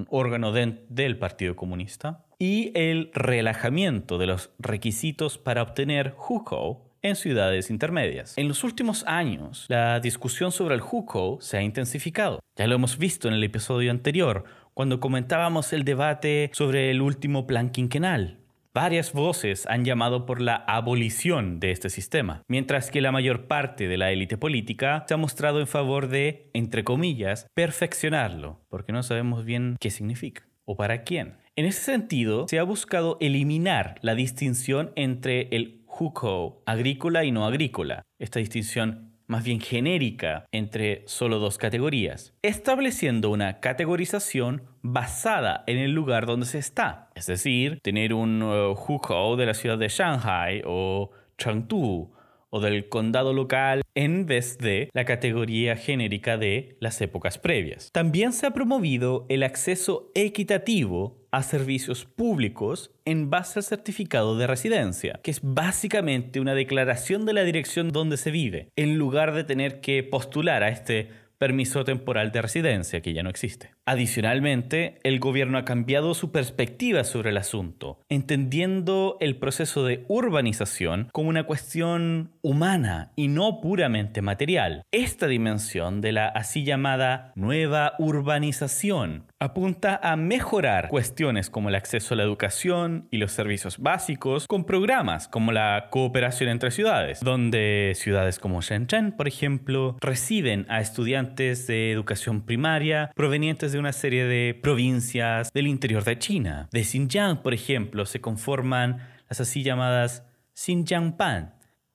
órgano 0.10 0.52
del 0.52 1.18
Partido 1.18 1.56
Comunista, 1.56 2.26
y 2.40 2.72
el 2.76 3.12
relajamiento 3.14 4.18
de 4.18 4.28
los 4.28 4.52
requisitos 4.60 5.38
para 5.38 5.64
obtener 5.64 6.16
hukou 6.18 6.88
en 7.04 7.16
ciudades 7.16 7.70
intermedias. 7.70 8.38
En 8.38 8.48
los 8.48 8.64
últimos 8.64 9.04
años, 9.06 9.66
la 9.70 10.00
discusión 10.00 10.52
sobre 10.52 10.76
el 10.76 10.82
hukou 10.82 11.40
se 11.42 11.58
ha 11.58 11.62
intensificado. 11.62 12.40
Ya 12.56 12.68
lo 12.68 12.76
hemos 12.76 12.98
visto 12.98 13.28
en 13.28 13.36
el 13.36 13.44
episodio 13.44 13.92
anterior, 13.92 14.46
cuando 14.74 15.00
comentábamos 15.00 15.74
el 15.74 15.84
debate 15.84 16.52
sobre 16.54 16.92
el 16.92 17.02
último 17.02 17.48
plan 17.48 17.70
quinquenal. 17.70 18.40
Varias 18.80 19.12
voces 19.12 19.66
han 19.66 19.86
llamado 19.86 20.28
por 20.28 20.40
la 20.40 20.56
abolición 20.56 21.60
de 21.60 21.72
este 21.72 21.90
sistema, 21.90 22.44
mientras 22.48 22.92
que 22.92 23.02
la 23.02 23.12
mayor 23.12 23.48
parte 23.48 23.88
de 23.88 23.98
la 23.98 24.12
élite 24.12 24.38
política 24.38 25.04
se 25.08 25.16
ha 25.16 25.18
mostrado 25.18 25.60
en 25.60 25.66
favor 25.66 26.10
de, 26.10 26.52
entre 26.54 26.84
comillas, 26.84 27.48
perfeccionarlo, 27.56 28.62
porque 28.70 28.92
no 28.92 29.02
sabemos 29.02 29.46
bien 29.46 29.78
qué 29.80 29.90
significa 29.90 30.48
o 30.64 30.76
para 30.78 31.02
quién. 31.02 31.38
En 31.56 31.66
ese 31.66 31.82
sentido, 31.82 32.46
se 32.48 32.60
ha 32.60 32.64
buscado 32.64 33.18
eliminar 33.20 33.96
la 34.04 34.14
distinción 34.14 34.92
entre 34.96 35.48
el 35.56 35.82
hukou 35.88 36.62
agrícola 36.68 37.26
y 37.26 37.32
no 37.32 37.48
agrícola. 37.48 38.04
Esta 38.20 38.38
distinción 38.38 39.07
más 39.28 39.44
bien 39.44 39.60
genérica 39.60 40.46
entre 40.52 41.04
solo 41.06 41.40
dos 41.40 41.58
categorías, 41.58 42.34
estableciendo 42.42 43.30
una 43.30 43.60
categorización 43.60 44.64
basada 44.82 45.64
en 45.68 45.78
el 45.78 45.92
lugar 45.92 46.26
donde 46.26 46.46
se 46.46 46.60
está. 46.60 47.10
Es 47.16 47.28
decir, 47.28 47.80
tener 47.84 48.14
un 48.14 48.42
uh, 48.42 49.36
de 49.36 49.46
la 49.46 49.54
ciudad 49.54 49.78
de 49.78 49.90
Shanghai 49.90 50.62
o 50.66 51.12
Chengdu 51.38 52.14
o 52.50 52.60
del 52.62 52.88
condado 52.88 53.34
local 53.34 53.82
en 53.94 54.26
vez 54.26 54.58
de 54.58 54.90
la 54.94 55.06
categoría 55.06 55.76
genérica 55.76 56.38
de 56.38 56.78
las 56.80 57.02
épocas 57.02 57.38
previas. 57.38 57.92
También 57.92 58.32
se 58.32 58.46
ha 58.48 58.52
promovido 58.52 59.26
el 59.30 59.44
acceso 59.44 60.12
equitativo 60.16 61.27
a 61.38 61.44
servicios 61.44 62.06
públicos 62.06 62.90
en 63.06 63.30
base 63.30 63.60
al 63.60 63.64
certificado 63.64 64.36
de 64.40 64.48
residencia, 64.48 65.20
que 65.22 65.30
es 65.30 65.40
básicamente 65.44 66.40
una 66.40 66.56
declaración 66.56 67.28
de 67.28 67.34
la 67.34 67.44
dirección 67.44 67.92
donde 67.92 68.18
se 68.18 68.32
vive, 68.32 68.70
en 68.76 68.98
lugar 68.98 69.36
de 69.36 69.44
tener 69.44 69.80
que 69.80 70.02
postular 70.02 70.64
a 70.64 70.70
este 70.70 71.10
permiso 71.38 71.84
temporal 71.84 72.32
de 72.32 72.42
residencia, 72.42 73.02
que 73.02 73.14
ya 73.14 73.22
no 73.22 73.30
existe. 73.30 73.77
Adicionalmente, 73.88 75.00
el 75.04 75.18
gobierno 75.22 75.58
ha 75.58 75.64
cambiado 75.64 76.14
su 76.14 76.34
perspectiva 76.34 77.06
sobre 77.06 77.30
el 77.30 77.38
asunto, 77.38 78.02
entendiendo 78.10 79.16
el 79.22 79.38
proceso 79.38 79.86
de 79.86 80.04
urbanización 80.10 81.08
como 81.14 81.30
una 81.30 81.46
cuestión 81.46 82.34
humana 82.42 83.14
y 83.16 83.30
no 83.30 83.62
puramente 83.62 84.22
material. 84.22 84.82
Esta 84.92 85.28
dimensión 85.28 86.02
de 86.02 86.12
la 86.12 86.28
así 86.28 86.66
llamada 86.66 87.32
nueva 87.36 87.94
urbanización 87.98 89.28
apunta 89.40 90.00
a 90.04 90.18
mejorar 90.18 90.90
cuestiones 90.90 91.50
como 91.50 91.70
el 91.70 91.76
acceso 91.76 92.14
a 92.14 92.18
la 92.18 92.24
educación 92.24 93.08
y 93.10 93.18
los 93.18 93.32
servicios 93.32 93.78
básicos 93.78 94.48
con 94.48 94.66
programas 94.66 95.30
como 95.30 95.54
la 95.54 95.88
cooperación 95.92 96.50
entre 96.50 96.72
ciudades, 96.72 97.22
donde 97.22 97.94
ciudades 97.96 98.40
como 98.40 98.62
Shenzhen, 98.62 99.14
por 99.14 99.30
ejemplo, 99.30 99.96
reciben 100.02 100.66
a 100.68 100.82
estudiantes 100.82 101.68
de 101.68 101.92
educación 101.92 102.42
primaria 102.42 103.12
provenientes 103.16 103.72
de 103.72 103.77
de 103.78 103.82
una 103.82 103.94
serie 103.94 104.26
de 104.26 104.56
provincias 104.56 105.54
del 105.54 105.68
interior 105.68 106.04
de 106.04 106.18
China. 106.18 106.68
De 106.72 106.84
Xinjiang, 106.84 107.44
por 107.44 107.54
ejemplo, 107.54 108.08
se 108.08 108.20
conforman 108.20 109.08
las 109.30 109.40
así 109.40 109.62
llamadas 109.62 110.24
Xinjiangpan, 110.56 111.54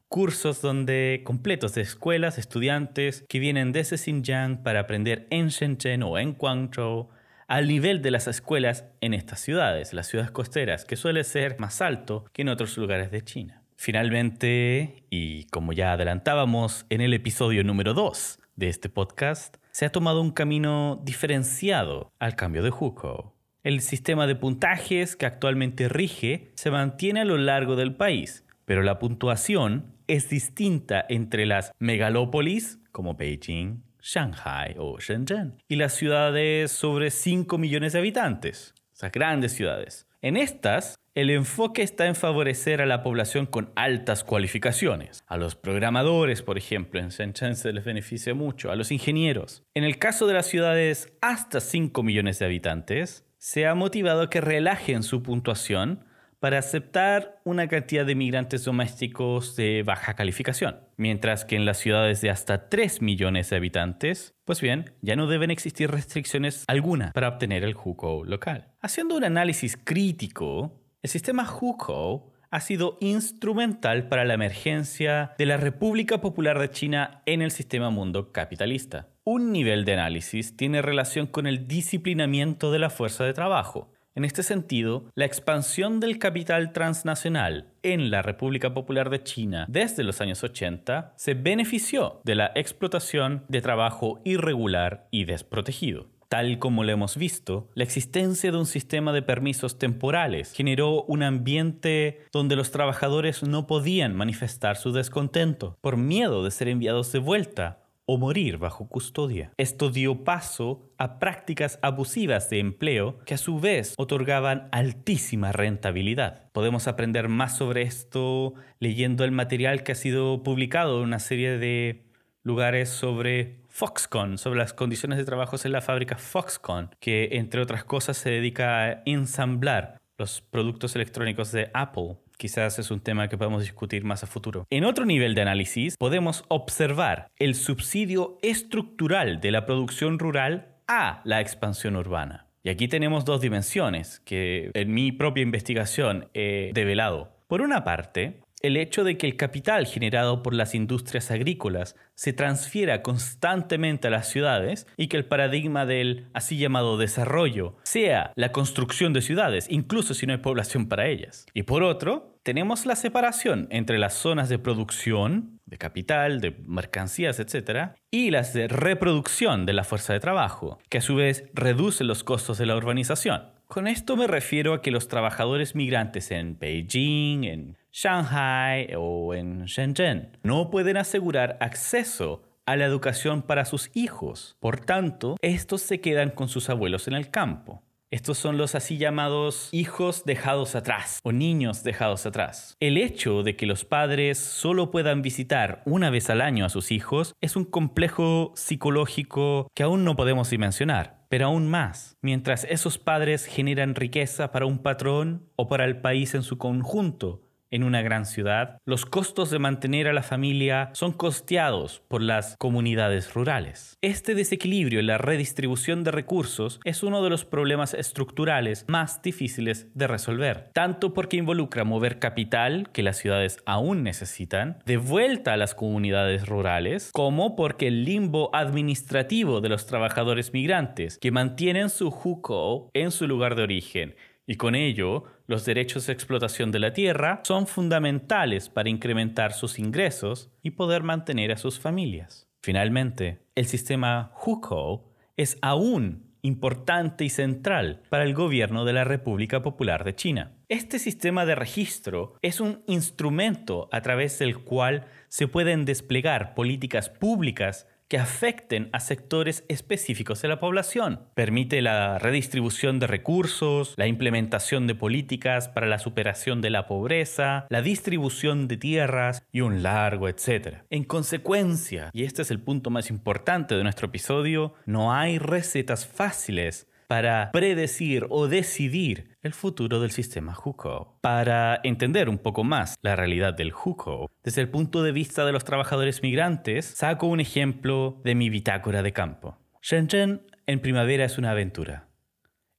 cursos 0.08 0.62
donde 0.62 1.22
completos 1.24 1.74
de 1.74 1.82
escuelas, 1.82 2.38
estudiantes 2.38 3.24
que 3.28 3.40
vienen 3.40 3.72
desde 3.72 3.98
Xinjiang 3.98 4.62
para 4.62 4.78
aprender 4.78 5.26
en 5.30 5.48
Shenzhen 5.48 6.04
o 6.04 6.18
en 6.18 6.34
Guangzhou 6.34 7.08
al 7.48 7.66
nivel 7.66 8.00
de 8.00 8.12
las 8.12 8.28
escuelas 8.28 8.84
en 9.00 9.12
estas 9.12 9.40
ciudades, 9.40 9.92
las 9.92 10.06
ciudades 10.06 10.30
costeras, 10.30 10.84
que 10.84 10.94
suele 10.94 11.24
ser 11.24 11.58
más 11.58 11.82
alto 11.82 12.26
que 12.32 12.42
en 12.42 12.48
otros 12.48 12.78
lugares 12.78 13.10
de 13.10 13.24
China. 13.24 13.64
Finalmente, 13.74 15.02
y 15.10 15.46
como 15.46 15.72
ya 15.72 15.94
adelantábamos 15.94 16.86
en 16.90 17.00
el 17.00 17.12
episodio 17.12 17.64
número 17.64 17.92
2 17.92 18.38
de 18.54 18.68
este 18.68 18.88
podcast, 18.88 19.56
se 19.73 19.87
ha 19.87 19.91
tomado 19.91 20.21
un 20.21 20.31
camino 20.31 21.00
diferenciado 21.05 22.12
al 22.19 22.37
cambio 22.37 22.62
de 22.62 22.71
Hukou. 22.71 23.33
El 23.62 23.81
sistema 23.81 24.26
de 24.26 24.37
puntajes 24.37 25.17
que 25.17 25.26
actualmente 25.26 25.88
rige 25.88 26.52
se 26.55 26.71
mantiene 26.71 27.21
a 27.21 27.25
lo 27.25 27.38
largo 27.38 27.75
del 27.75 27.97
país, 27.97 28.45
pero 28.64 28.83
la 28.83 28.99
puntuación 28.99 29.97
es 30.07 30.29
distinta 30.29 31.05
entre 31.09 31.47
las 31.47 31.73
megalópolis 31.79 32.81
como 32.93 33.14
Beijing, 33.14 33.83
Shanghai 34.00 34.75
o 34.79 34.99
Shenzhen 34.99 35.57
y 35.69 35.76
las 35.76 35.95
ciudades 35.95 36.73
sobre 36.73 37.11
5 37.11 37.57
millones 37.57 37.93
de 37.93 38.00
habitantes, 38.00 38.75
sea, 39.02 39.11
grandes 39.11 39.52
ciudades. 39.52 40.07
En 40.21 40.37
estas, 40.37 40.97
el 41.14 41.28
enfoque 41.28 41.83
está 41.83 42.07
en 42.07 42.14
favorecer 42.14 42.81
a 42.81 42.87
la 42.87 43.02
población 43.02 43.45
con 43.45 43.71
altas 43.76 44.25
cualificaciones. 44.25 45.23
A 45.26 45.37
los 45.37 45.54
programadores, 45.54 46.40
por 46.40 46.57
ejemplo, 46.57 47.00
en 47.00 47.11
Shenzhen 47.11 47.54
se 47.54 47.73
les 47.73 47.85
beneficia 47.85 48.35
mucho, 48.35 48.71
a 48.71 48.76
los 48.76 48.90
ingenieros. 48.90 49.62
En 49.75 49.85
el 49.85 49.99
caso 49.99 50.26
de 50.26 50.35
las 50.35 50.47
ciudades 50.47 51.12
hasta 51.21 51.61
5 51.61 52.02
millones 52.02 52.38
de 52.38 52.47
habitantes, 52.47 53.26
se 53.37 53.66
ha 53.66 53.75
motivado 53.75 54.31
que 54.31 54.40
relajen 54.40 55.02
su 55.02 55.23
puntuación 55.23 56.07
para 56.40 56.59
aceptar 56.59 57.40
una 57.45 57.69
cantidad 57.69 58.07
de 58.07 58.14
migrantes 58.14 58.64
domésticos 58.64 59.54
de 59.54 59.85
baja 59.85 60.14
calificación, 60.14 60.81
mientras 60.97 61.45
que 61.45 61.57
en 61.57 61.66
las 61.66 61.78
ciudades 61.78 62.21
de 62.21 62.31
hasta 62.31 62.69
3 62.69 63.00
millones 63.02 63.50
de 63.50 63.57
habitantes, 63.57 64.35
pues 64.45 64.61
bien, 64.61 64.92
ya 65.02 65.14
no 65.14 65.28
deben 65.28 65.52
existir 65.52 65.90
restricciones 65.90 66.64
alguna 66.66 67.12
para 67.12 67.28
obtener 67.28 67.62
el 67.62 67.76
Hukou 67.76 68.25
local. 68.25 68.73
Haciendo 68.81 69.14
un 69.14 69.23
análisis 69.23 69.76
crítico, 69.76 70.81
el 71.02 71.11
sistema 71.11 71.44
Hukou 71.44 72.30
ha 72.50 72.61
sido 72.61 72.97
instrumental 73.00 74.09
para 74.09 74.25
la 74.25 74.35
emergencia 74.35 75.35
de 75.37 75.47
la 75.47 75.56
República 75.56 76.21
Popular 76.21 76.61
de 76.61 76.71
China 76.71 77.23
en 77.26 77.42
el 77.42 77.50
sistema 77.50 77.90
mundo 77.90 78.30
capitalista. 78.30 79.09
Un 79.25 79.52
nivel 79.52 79.85
de 79.85 79.94
análisis 79.94 80.56
tiene 80.56 80.80
relación 80.80 81.26
con 81.26 81.49
el 81.49 81.66
disciplinamiento 81.66 82.71
de 82.71 82.78
la 82.78 82.90
fuerza 82.90 83.25
de 83.25 83.32
trabajo, 83.32 83.90
en 84.14 84.26
este 84.26 84.42
sentido, 84.42 85.06
la 85.14 85.25
expansión 85.25 85.99
del 85.99 86.18
capital 86.18 86.75
transnacional 86.75 87.73
en 87.82 88.11
la 88.11 88.21
República 88.21 88.75
Popular 88.75 89.09
de 89.09 89.23
China 89.23 89.64
desde 89.71 90.04
los 90.04 90.21
años 90.21 90.44
80 90.44 91.14
se 91.16 91.32
benefició 91.32 92.21
de 92.23 92.35
la 92.35 92.52
explotación 92.54 93.47
de 93.49 93.62
trabajo 93.62 94.21
irregular 94.25 95.09
y 95.11 95.25
desprotegido. 95.25 96.11
Tal 96.32 96.58
como 96.58 96.82
lo 96.82 96.90
hemos 96.90 97.18
visto, 97.18 97.68
la 97.74 97.84
existencia 97.84 98.50
de 98.50 98.56
un 98.56 98.64
sistema 98.64 99.12
de 99.12 99.20
permisos 99.20 99.78
temporales 99.78 100.54
generó 100.54 101.02
un 101.02 101.22
ambiente 101.22 102.24
donde 102.32 102.56
los 102.56 102.70
trabajadores 102.70 103.42
no 103.42 103.66
podían 103.66 104.16
manifestar 104.16 104.78
su 104.78 104.92
descontento 104.92 105.76
por 105.82 105.98
miedo 105.98 106.42
de 106.42 106.50
ser 106.50 106.68
enviados 106.68 107.12
de 107.12 107.18
vuelta 107.18 107.82
o 108.06 108.16
morir 108.16 108.56
bajo 108.56 108.88
custodia. 108.88 109.52
Esto 109.58 109.90
dio 109.90 110.24
paso 110.24 110.90
a 110.96 111.18
prácticas 111.18 111.78
abusivas 111.82 112.48
de 112.48 112.60
empleo 112.60 113.18
que 113.26 113.34
a 113.34 113.38
su 113.38 113.60
vez 113.60 113.92
otorgaban 113.98 114.70
altísima 114.72 115.52
rentabilidad. 115.52 116.50
Podemos 116.52 116.88
aprender 116.88 117.28
más 117.28 117.58
sobre 117.58 117.82
esto 117.82 118.54
leyendo 118.80 119.24
el 119.24 119.32
material 119.32 119.82
que 119.82 119.92
ha 119.92 119.96
sido 119.96 120.42
publicado 120.42 121.00
en 121.00 121.08
una 121.08 121.18
serie 121.18 121.58
de 121.58 122.06
lugares 122.42 122.88
sobre 122.88 123.61
Foxconn, 123.73 124.39
sobre 124.39 124.58
las 124.58 124.73
condiciones 124.75 125.19
de 125.19 125.25
trabajo 125.25 125.56
en 125.65 125.73
la 125.73 125.80
fábrica 125.80 126.17
Foxconn, 126.17 126.95
que 127.00 127.30
entre 127.32 127.61
otras 127.61 127.85
cosas 127.85 128.17
se 128.17 128.30
dedica 128.30 128.85
a 128.85 129.02
ensamblar 129.06 130.00
los 130.19 130.43
productos 130.43 130.95
electrónicos 130.95 131.50
de 131.52 131.71
Apple 131.75 132.17
quizás 132.43 132.76
es 132.80 132.91
un 132.91 132.99
tema 132.99 133.28
que 133.28 133.39
podemos 133.39 133.63
discutir 133.63 134.02
más 134.02 134.25
a 134.25 134.26
futuro. 134.26 134.67
En 134.69 134.85
otro 134.85 135.04
nivel 135.04 135.37
de 135.37 135.43
análisis, 135.43 135.97
podemos 135.97 136.45
observar 136.49 137.28
el 137.39 137.54
subsidio 137.54 138.37
estructural 138.43 139.41
de 139.41 139.52
la 139.52 139.65
producción 139.65 140.19
rural 140.19 140.75
a 140.89 141.21
la 141.25 141.41
expansión 141.41 141.95
urbana. 141.95 142.47
Y 142.65 142.71
aquí 142.71 142.89
tenemos 142.89 143.25
dos 143.25 143.41
dimensiones 143.41 144.19
que 144.25 144.73
en 144.75 144.93
mi 144.93 145.13
propia 145.13 145.43
investigación 145.43 146.30
he 146.35 146.73
develado. 146.75 147.30
Por 147.47 147.61
una 147.61 147.85
parte, 147.85 148.41
el 148.62 148.76
hecho 148.76 149.02
de 149.02 149.18
que 149.18 149.26
el 149.26 149.36
capital 149.36 149.86
generado 149.86 150.42
por 150.42 150.54
las 150.54 150.75
industrias 150.75 151.30
agrícolas 151.30 151.96
se 152.14 152.32
transfiera 152.32 153.02
constantemente 153.02 154.06
a 154.08 154.10
las 154.10 154.28
ciudades 154.28 154.86
y 154.96 155.08
que 155.08 155.16
el 155.16 155.25
paradigma 155.25 155.84
del 155.84 156.28
así 156.32 156.56
llamado 156.56 156.96
desarrollo 156.96 157.76
sea 157.82 158.32
la 158.36 158.52
construcción 158.52 159.12
de 159.12 159.20
ciudades, 159.20 159.66
incluso 159.68 160.14
si 160.14 160.26
no 160.26 160.32
hay 160.32 160.38
población 160.38 160.88
para 160.88 161.08
ellas. 161.08 161.46
Y 161.52 161.64
por 161.64 161.82
otro, 161.82 162.38
tenemos 162.44 162.86
la 162.86 162.96
separación 162.96 163.66
entre 163.70 163.98
las 163.98 164.14
zonas 164.14 164.48
de 164.48 164.58
producción, 164.58 165.60
de 165.66 165.78
capital, 165.78 166.40
de 166.40 166.56
mercancías, 166.66 167.40
etc., 167.40 167.94
y 168.10 168.30
las 168.30 168.52
de 168.52 168.68
reproducción 168.68 169.64
de 169.64 169.72
la 169.72 169.84
fuerza 169.84 170.12
de 170.12 170.20
trabajo, 170.20 170.78
que 170.88 170.98
a 170.98 171.02
su 171.02 171.14
vez 171.16 171.44
reducen 171.54 172.06
los 172.06 172.25
costos 172.25 172.58
de 172.58 172.66
la 172.66 172.76
urbanización. 172.76 173.42
Con 173.73 173.89
esto 173.89 174.19
me 174.19 174.26
refiero 174.26 174.75
a 174.75 174.82
que 174.82 174.91
los 174.91 175.08
trabajadores 175.08 175.75
migrantes 175.75 176.30
en 176.30 176.58
Beijing, 176.58 177.45
en 177.45 177.78
Shanghai 177.91 178.93
o 178.99 179.32
en 179.32 179.65
Shenzhen 179.65 180.37
no 180.43 180.69
pueden 180.69 180.99
asegurar 180.99 181.56
acceso 181.58 182.43
a 182.67 182.76
la 182.76 182.85
educación 182.85 183.41
para 183.41 183.65
sus 183.65 183.91
hijos. 183.95 184.58
Por 184.61 184.80
tanto, 184.80 185.37
estos 185.41 185.80
se 185.80 186.02
quedan 186.02 186.28
con 186.28 186.49
sus 186.49 186.69
abuelos 186.69 187.08
en 187.08 187.15
el 187.15 187.30
campo. 187.30 187.82
Estos 188.11 188.37
son 188.37 188.58
los 188.58 188.75
así 188.75 188.99
llamados 188.99 189.71
hijos 189.73 190.26
dejados 190.26 190.75
atrás 190.75 191.19
o 191.23 191.32
niños 191.32 191.82
dejados 191.82 192.26
atrás. 192.26 192.76
El 192.78 192.99
hecho 192.99 193.43
de 193.43 193.56
que 193.56 193.65
los 193.65 193.87
padres 193.87 194.37
solo 194.37 194.91
puedan 194.91 195.23
visitar 195.23 195.82
una 195.87 196.11
vez 196.11 196.28
al 196.28 196.43
año 196.43 196.67
a 196.67 196.69
sus 196.69 196.93
hijos 196.93 197.35
es 197.41 197.56
un 197.56 197.65
complejo 197.65 198.52
psicológico 198.54 199.71
que 199.73 199.82
aún 199.82 200.04
no 200.04 200.15
podemos 200.15 200.50
dimensionar. 200.50 201.22
Pero 201.32 201.47
aún 201.47 201.66
más, 201.66 202.18
mientras 202.21 202.64
esos 202.64 202.99
padres 202.99 203.47
generan 203.47 203.95
riqueza 203.95 204.52
para 204.52 204.66
un 204.66 204.80
patrón 204.80 205.49
o 205.56 205.66
para 205.66 205.86
el 205.86 205.99
país 205.99 206.34
en 206.34 206.42
su 206.42 206.58
conjunto, 206.58 207.40
en 207.73 207.82
una 207.82 208.02
gran 208.02 208.26
ciudad, 208.26 208.78
los 208.85 209.06
costos 209.06 209.50
de 209.50 209.58
mantener 209.58 210.06
a 210.06 210.13
la 210.13 210.23
familia 210.23 210.91
son 210.93 211.13
costeados 211.13 212.02
por 212.06 212.23
las 212.23 212.56
comunidades 212.58 213.35
rurales. 213.35 213.97
Este 214.02 214.35
desequilibrio 214.35 215.00
en 215.00 215.06
la 215.08 215.19
redistribución 215.19 216.04
de 216.04 216.13
recursos 216.13 216.78
es 216.85 217.02
uno 217.02 217.25
de 217.25 217.30
los 217.30 217.45
problemas 217.45 217.95
estructurales 217.95 218.85
más 218.89 219.23
difíciles 219.23 219.89
de 219.95 220.06
resolver, 220.06 220.71
tanto 220.75 221.15
porque 221.15 221.39
involucra 221.39 221.85
mover 221.85 222.19
capital 222.19 222.91
que 222.93 223.02
las 223.02 223.17
ciudades 223.17 223.58
aún 223.65 224.02
necesitan 224.02 224.78
de 224.85 224.99
vuelta 224.99 225.54
a 225.54 225.56
las 225.56 225.75
comunidades 225.75 226.47
rurales, 226.47 227.11
como 227.13 227.56
porque 227.56 227.89
el 227.89 228.04
limbo 228.04 228.54
administrativo 228.54 229.63
de 229.63 229.71
los 229.71 229.87
trabajadores 229.87 230.52
migrantes 230.52 231.19
que 231.19 231.30
mantienen 231.30 231.89
su 231.89 232.08
hukou 232.08 232.91
en 232.93 233.11
su 233.11 233.26
lugar 233.26 233.54
de 233.54 233.63
origen 233.63 234.15
y 234.47 234.56
con 234.56 234.75
ello 234.75 235.25
los 235.52 235.67
derechos 235.67 236.06
de 236.06 236.15
explotación 236.15 236.73
de 236.73 236.78
la 236.78 236.95
tierra 236.95 237.43
son 237.45 237.67
fundamentales 237.67 238.71
para 238.71 238.88
incrementar 238.88 239.52
sus 239.52 239.78
ingresos 239.78 240.50
y 240.62 240.71
poder 240.71 241.02
mantener 241.02 241.52
a 241.52 241.58
sus 241.58 241.78
familias. 241.78 242.49
Finalmente, 242.62 243.43
el 243.54 243.67
sistema 243.67 244.32
hukou 244.47 245.12
es 245.36 245.58
aún 245.60 246.32
importante 246.41 247.26
y 247.26 247.28
central 247.28 248.00
para 248.08 248.25
el 248.25 248.32
gobierno 248.32 248.86
de 248.86 248.95
la 248.95 249.04
República 249.04 249.62
Popular 249.62 250.04
de 250.04 250.15
China. 250.15 250.56
Este 250.71 250.99
sistema 250.99 251.45
de 251.45 251.54
registro 251.54 252.32
es 252.41 252.58
un 252.58 252.82
instrumento 252.86 253.91
a 253.93 254.00
través 254.00 254.38
del 254.38 254.56
cual 254.56 255.04
se 255.28 255.49
pueden 255.49 255.84
desplegar 255.84 256.54
políticas 256.54 257.10
públicas 257.10 257.86
que 258.12 258.18
afecten 258.18 258.90
a 258.92 259.00
sectores 259.00 259.64
específicos 259.68 260.42
de 260.42 260.48
la 260.48 260.60
población. 260.60 261.20
Permite 261.32 261.80
la 261.80 262.18
redistribución 262.18 262.98
de 262.98 263.06
recursos, 263.06 263.94
la 263.96 264.06
implementación 264.06 264.86
de 264.86 264.94
políticas 264.94 265.70
para 265.70 265.86
la 265.86 265.98
superación 265.98 266.60
de 266.60 266.68
la 266.68 266.86
pobreza, 266.86 267.64
la 267.70 267.80
distribución 267.80 268.68
de 268.68 268.76
tierras 268.76 269.46
y 269.50 269.62
un 269.62 269.82
largo 269.82 270.28
etcétera. 270.28 270.84
En 270.90 271.04
consecuencia, 271.04 272.10
y 272.12 272.25
este 272.25 272.42
es 272.42 272.50
el 272.50 272.60
punto 272.60 272.90
más 272.90 273.08
importante 273.08 273.76
de 273.76 273.82
nuestro 273.82 274.08
episodio, 274.08 274.75
no 274.84 275.14
hay 275.14 275.38
recetas 275.38 276.06
fáciles 276.06 276.92
para 277.12 277.52
predecir 277.52 278.26
o 278.30 278.48
decidir 278.48 279.36
el 279.42 279.52
futuro 279.52 280.00
del 280.00 280.12
sistema 280.12 280.56
Hukou. 280.56 281.20
Para 281.20 281.78
entender 281.84 282.30
un 282.30 282.38
poco 282.38 282.64
más 282.64 282.94
la 283.02 283.16
realidad 283.16 283.52
del 283.52 283.75
Hukou, 283.75 284.28
desde 284.42 284.62
el 284.62 284.70
punto 284.70 285.02
de 285.02 285.12
vista 285.12 285.44
de 285.44 285.52
los 285.52 285.62
trabajadores 285.62 286.22
migrantes, 286.22 286.86
saco 286.86 287.26
un 287.26 287.40
ejemplo 287.40 288.22
de 288.25 288.34
mi 288.34 288.48
bitácora 288.48 289.02
de 289.02 289.12
campo. 289.12 289.58
Shenzhen 289.82 290.46
en 290.66 290.80
primavera 290.80 291.26
es 291.26 291.36
una 291.36 291.50
aventura. 291.50 292.08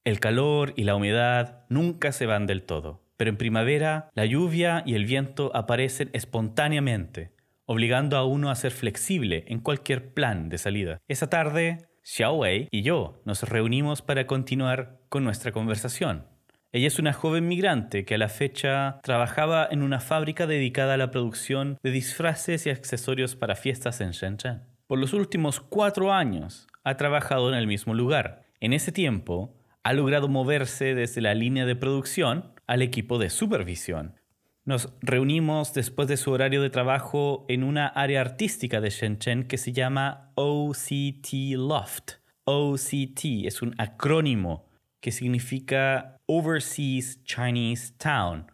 El 0.02 0.18
calor 0.18 0.72
y 0.74 0.82
la 0.82 0.96
humedad 0.96 1.64
nunca 1.68 2.10
se 2.10 2.26
van 2.26 2.48
del 2.48 2.64
todo, 2.64 3.04
pero 3.16 3.30
en 3.30 3.36
primavera 3.36 4.10
la 4.14 4.26
lluvia 4.26 4.82
y 4.84 4.96
el 4.96 5.04
viento 5.04 5.52
aparecen 5.54 6.10
espontáneamente, 6.12 7.36
obligando 7.66 8.16
a 8.16 8.24
uno 8.24 8.50
a 8.50 8.56
ser 8.56 8.72
flexible 8.72 9.44
en 9.46 9.60
cualquier 9.60 10.12
plan 10.12 10.48
de 10.48 10.58
salida. 10.58 10.98
Esa 11.06 11.30
tarde, 11.30 11.86
Xiao 12.06 12.34
Wei 12.34 12.68
y 12.70 12.82
yo 12.82 13.22
nos 13.24 13.44
reunimos 13.44 14.02
para 14.02 14.26
continuar 14.26 14.98
con 15.08 15.24
nuestra 15.24 15.52
conversación. 15.52 16.26
Ella 16.70 16.86
es 16.86 16.98
una 16.98 17.14
joven 17.14 17.48
migrante 17.48 18.04
que 18.04 18.16
a 18.16 18.18
la 18.18 18.28
fecha 18.28 19.00
trabajaba 19.02 19.66
en 19.70 19.82
una 19.82 20.00
fábrica 20.00 20.46
dedicada 20.46 20.94
a 20.94 20.96
la 20.98 21.10
producción 21.10 21.78
de 21.82 21.90
disfraces 21.90 22.66
y 22.66 22.70
accesorios 22.70 23.36
para 23.36 23.56
fiestas 23.56 24.02
en 24.02 24.10
Shenzhen. 24.10 24.64
Por 24.86 24.98
los 24.98 25.14
últimos 25.14 25.60
cuatro 25.60 26.12
años 26.12 26.66
ha 26.84 26.98
trabajado 26.98 27.48
en 27.48 27.54
el 27.54 27.66
mismo 27.66 27.94
lugar. 27.94 28.42
En 28.60 28.74
ese 28.74 28.92
tiempo 28.92 29.56
ha 29.82 29.94
logrado 29.94 30.28
moverse 30.28 30.94
desde 30.94 31.22
la 31.22 31.34
línea 31.34 31.64
de 31.64 31.74
producción 31.74 32.52
al 32.66 32.82
equipo 32.82 33.18
de 33.18 33.30
supervisión. 33.30 34.20
Nos 34.66 34.88
reunimos 35.02 35.74
después 35.74 36.08
de 36.08 36.16
su 36.16 36.30
horario 36.30 36.62
de 36.62 36.70
trabajo 36.70 37.44
en 37.48 37.64
una 37.64 37.86
área 37.86 38.22
artística 38.22 38.80
de 38.80 38.88
Shenzhen 38.88 39.44
que 39.44 39.58
se 39.58 39.72
llama 39.72 40.32
OCT 40.36 41.54
Loft. 41.58 42.12
OCT 42.44 43.44
es 43.44 43.60
un 43.60 43.74
acrónimo 43.76 44.70
que 45.00 45.12
significa 45.12 46.16
Overseas 46.24 47.22
Chinese 47.24 47.92
Town 47.98 48.50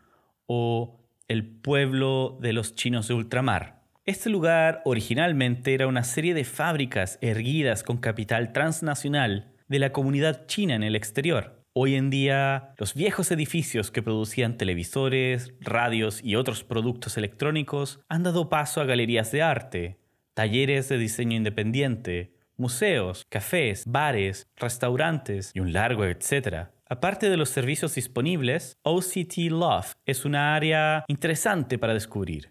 o 0.47 0.99
el 1.29 1.47
pueblo 1.47 2.39
de 2.41 2.55
los 2.55 2.75
chinos 2.75 3.07
de 3.07 3.15
ultramar. 3.15 3.85
Este 4.05 4.31
lugar 4.31 4.83
originalmente 4.85 5.75
era 5.75 5.87
una 5.87 6.03
serie 6.03 6.35
de 6.35 6.43
fábricas 6.43 7.21
erguidas 7.21 7.85
con 7.85 7.99
capital 7.99 8.53
transnacional 8.53 9.53
de 9.69 9.79
la 9.79 9.93
comunidad 9.93 10.49
china 10.49 10.75
en 10.75 10.83
el 10.83 10.97
exterior. 10.97 11.60
Hoy 11.73 11.95
en 11.95 12.11
día, 12.11 12.75
los 12.79 12.95
viejos 12.95 13.31
edificios 13.31 13.93
que 13.93 14.03
producían 14.03 14.57
televisores, 14.57 15.55
radios 15.61 16.21
y 16.21 16.35
otros 16.35 16.65
productos 16.65 17.17
electrónicos 17.17 18.01
han 18.09 18.25
dado 18.25 18.49
paso 18.49 18.81
a 18.81 18.87
galerías 18.87 19.31
de 19.31 19.43
arte, 19.43 20.01
talleres 20.35 20.89
de 20.89 20.99
diseño 20.99 21.37
independiente, 21.37 22.35
museos, 22.57 23.25
cafés, 23.29 23.85
bares, 23.87 24.49
restaurantes 24.57 25.53
y 25.55 25.61
un 25.61 25.73
largo 25.73 26.05
etcétera. 26.05 26.73
Aparte 26.89 27.31
de 27.31 27.37
los 27.37 27.51
servicios 27.51 27.95
disponibles, 27.95 28.77
OCT 28.83 29.37
Loft 29.51 29.93
es 30.07 30.25
una 30.25 30.57
área 30.57 31.05
interesante 31.07 31.79
para 31.79 31.95
descubrir. 31.95 32.51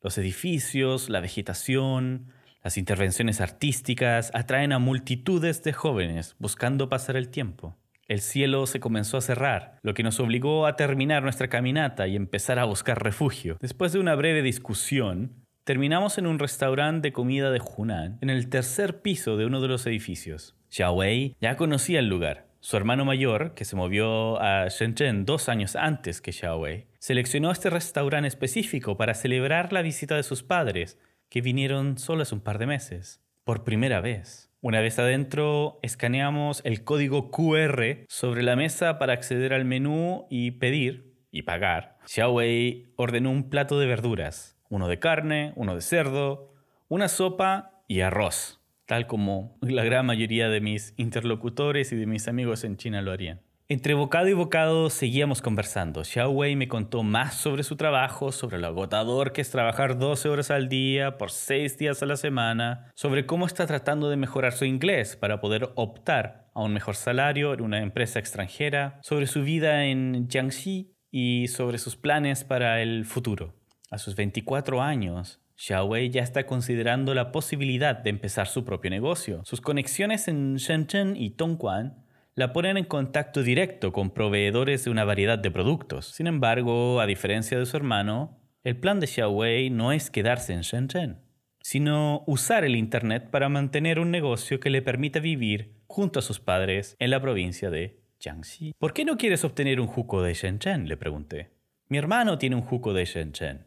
Los 0.00 0.16
edificios, 0.16 1.10
la 1.10 1.20
vegetación, 1.20 2.32
las 2.64 2.78
intervenciones 2.78 3.42
artísticas 3.42 4.30
atraen 4.32 4.72
a 4.72 4.78
multitudes 4.78 5.62
de 5.62 5.74
jóvenes 5.74 6.36
buscando 6.38 6.88
pasar 6.88 7.16
el 7.16 7.28
tiempo. 7.28 7.76
El 8.10 8.18
cielo 8.18 8.66
se 8.66 8.80
comenzó 8.80 9.18
a 9.18 9.20
cerrar, 9.20 9.78
lo 9.82 9.94
que 9.94 10.02
nos 10.02 10.18
obligó 10.18 10.66
a 10.66 10.74
terminar 10.74 11.22
nuestra 11.22 11.46
caminata 11.46 12.08
y 12.08 12.16
empezar 12.16 12.58
a 12.58 12.64
buscar 12.64 13.00
refugio. 13.00 13.56
Después 13.60 13.92
de 13.92 14.00
una 14.00 14.16
breve 14.16 14.42
discusión, 14.42 15.46
Terminamos 15.62 16.18
en 16.18 16.26
un 16.26 16.40
restaurante 16.40 17.08
de 17.08 17.12
comida 17.12 17.52
de 17.52 17.60
Hunan, 17.60 18.18
en 18.22 18.30
el 18.30 18.48
tercer 18.48 19.02
piso 19.02 19.36
de 19.36 19.46
uno 19.46 19.60
de 19.60 19.68
los 19.68 19.86
edificios. 19.86 20.56
Xiaowei 20.70 21.36
ya 21.40 21.56
conocía 21.56 22.00
el 22.00 22.08
lugar. 22.08 22.48
Su 22.58 22.76
hermano 22.76 23.04
mayor, 23.04 23.54
que 23.54 23.64
se 23.64 23.76
movió 23.76 24.40
a 24.42 24.66
Shenzhen 24.68 25.26
dos 25.26 25.48
años 25.48 25.76
antes 25.76 26.20
que 26.20 26.32
Xiaowei, 26.32 26.88
seleccionó 26.98 27.52
este 27.52 27.70
restaurante 27.70 28.26
específico 28.26 28.96
para 28.96 29.14
celebrar 29.14 29.72
la 29.72 29.82
visita 29.82 30.16
de 30.16 30.24
sus 30.24 30.42
padres, 30.42 30.98
que 31.28 31.42
vinieron 31.42 31.98
solo 31.98 32.22
hace 32.22 32.34
un 32.34 32.40
par 32.40 32.58
de 32.58 32.66
meses, 32.66 33.20
por 33.44 33.62
primera 33.62 34.00
vez. 34.00 34.49
Una 34.62 34.82
vez 34.82 34.98
adentro, 34.98 35.78
escaneamos 35.80 36.60
el 36.66 36.84
código 36.84 37.30
QR 37.30 38.04
sobre 38.08 38.42
la 38.42 38.56
mesa 38.56 38.98
para 38.98 39.14
acceder 39.14 39.54
al 39.54 39.64
menú 39.64 40.26
y 40.28 40.50
pedir 40.50 41.14
y 41.30 41.42
pagar. 41.42 41.96
Xiaowei 42.04 42.92
ordenó 42.96 43.30
un 43.30 43.48
plato 43.48 43.80
de 43.80 43.86
verduras, 43.86 44.58
uno 44.68 44.86
de 44.88 44.98
carne, 44.98 45.54
uno 45.56 45.74
de 45.74 45.80
cerdo, 45.80 46.52
una 46.88 47.08
sopa 47.08 47.82
y 47.88 48.02
arroz, 48.02 48.60
tal 48.84 49.06
como 49.06 49.56
la 49.62 49.82
gran 49.82 50.04
mayoría 50.04 50.50
de 50.50 50.60
mis 50.60 50.92
interlocutores 50.98 51.90
y 51.92 51.96
de 51.96 52.04
mis 52.04 52.28
amigos 52.28 52.62
en 52.62 52.76
China 52.76 53.00
lo 53.00 53.12
harían. 53.12 53.40
Entre 53.72 53.94
bocado 53.94 54.26
y 54.26 54.32
bocado 54.32 54.90
seguíamos 54.90 55.40
conversando. 55.42 56.02
Xiao 56.02 56.32
Wei 56.32 56.56
me 56.56 56.66
contó 56.66 57.04
más 57.04 57.34
sobre 57.34 57.62
su 57.62 57.76
trabajo, 57.76 58.32
sobre 58.32 58.58
lo 58.58 58.66
agotador 58.66 59.32
que 59.32 59.42
es 59.42 59.50
trabajar 59.50 59.96
12 59.96 60.28
horas 60.28 60.50
al 60.50 60.68
día 60.68 61.18
por 61.18 61.30
6 61.30 61.78
días 61.78 62.02
a 62.02 62.06
la 62.06 62.16
semana, 62.16 62.90
sobre 62.96 63.26
cómo 63.26 63.46
está 63.46 63.68
tratando 63.68 64.10
de 64.10 64.16
mejorar 64.16 64.54
su 64.54 64.64
inglés 64.64 65.14
para 65.14 65.40
poder 65.40 65.70
optar 65.76 66.50
a 66.52 66.64
un 66.64 66.72
mejor 66.72 66.96
salario 66.96 67.54
en 67.54 67.60
una 67.60 67.80
empresa 67.80 68.18
extranjera, 68.18 68.98
sobre 69.04 69.28
su 69.28 69.44
vida 69.44 69.84
en 69.84 70.28
Jiangxi 70.28 70.92
y 71.12 71.46
sobre 71.46 71.78
sus 71.78 71.94
planes 71.94 72.42
para 72.42 72.82
el 72.82 73.04
futuro. 73.04 73.54
A 73.92 73.98
sus 73.98 74.16
24 74.16 74.82
años, 74.82 75.38
Xiaowei 75.54 76.10
ya 76.10 76.24
está 76.24 76.44
considerando 76.44 77.14
la 77.14 77.30
posibilidad 77.30 77.94
de 77.94 78.10
empezar 78.10 78.48
su 78.48 78.64
propio 78.64 78.90
negocio. 78.90 79.42
Sus 79.44 79.60
conexiones 79.60 80.26
en 80.26 80.56
Shenzhen 80.56 81.14
y 81.14 81.30
Tongguan 81.30 82.09
la 82.34 82.52
ponen 82.52 82.76
en 82.76 82.84
contacto 82.84 83.42
directo 83.42 83.92
con 83.92 84.10
proveedores 84.10 84.84
de 84.84 84.90
una 84.90 85.04
variedad 85.04 85.38
de 85.38 85.50
productos. 85.50 86.06
Sin 86.06 86.26
embargo, 86.26 87.00
a 87.00 87.06
diferencia 87.06 87.58
de 87.58 87.66
su 87.66 87.76
hermano, 87.76 88.38
el 88.62 88.76
plan 88.76 89.00
de 89.00 89.06
Xiaowei 89.06 89.70
no 89.70 89.92
es 89.92 90.10
quedarse 90.10 90.52
en 90.52 90.60
Shenzhen, 90.60 91.20
sino 91.60 92.22
usar 92.26 92.64
el 92.64 92.76
Internet 92.76 93.30
para 93.30 93.48
mantener 93.48 93.98
un 93.98 94.10
negocio 94.10 94.60
que 94.60 94.70
le 94.70 94.82
permita 94.82 95.18
vivir 95.18 95.80
junto 95.86 96.18
a 96.18 96.22
sus 96.22 96.40
padres 96.40 96.96
en 96.98 97.10
la 97.10 97.20
provincia 97.20 97.70
de 97.70 98.00
Jiangxi. 98.20 98.74
¿Por 98.78 98.92
qué 98.92 99.04
no 99.04 99.16
quieres 99.16 99.44
obtener 99.44 99.80
un 99.80 99.86
juco 99.86 100.22
de 100.22 100.34
Shenzhen? 100.34 100.88
le 100.88 100.96
pregunté. 100.96 101.50
Mi 101.88 101.98
hermano 101.98 102.38
tiene 102.38 102.56
un 102.56 102.62
juco 102.62 102.92
de 102.92 103.04
Shenzhen. 103.04 103.66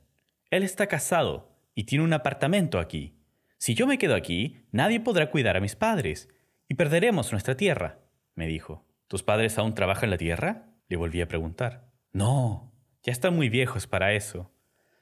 Él 0.50 0.64
está 0.64 0.88
casado 0.88 1.58
y 1.76 1.84
tiene 1.84 2.04
un 2.04 2.14
apartamento 2.14 2.80
aquí. 2.80 3.18
Si 3.58 3.76
yo 3.76 3.88
me 3.88 3.98
quedo 3.98 4.16
aquí, 4.16 4.58
nadie 4.72 5.00
podrá 5.00 5.32
cuidar 5.32 5.58
a 5.58 5.62
mis 5.62 5.76
padres 5.76 6.30
y 6.70 6.76
perderemos 6.76 7.32
nuestra 7.32 7.58
tierra, 7.58 8.00
me 8.36 8.48
dijo. 8.48 8.86
¿Tus 9.08 9.24
padres 9.24 9.58
aún 9.58 9.76
trabajan 9.76 10.10
la 10.10 10.18
tierra? 10.18 10.68
Le 10.88 10.98
volví 10.98 11.22
a 11.22 11.28
preguntar. 11.28 11.90
No, 12.12 12.74
ya 13.04 13.12
están 13.12 13.36
muy 13.36 13.50
viejos 13.50 13.88
para 13.88 14.14
eso, 14.14 14.52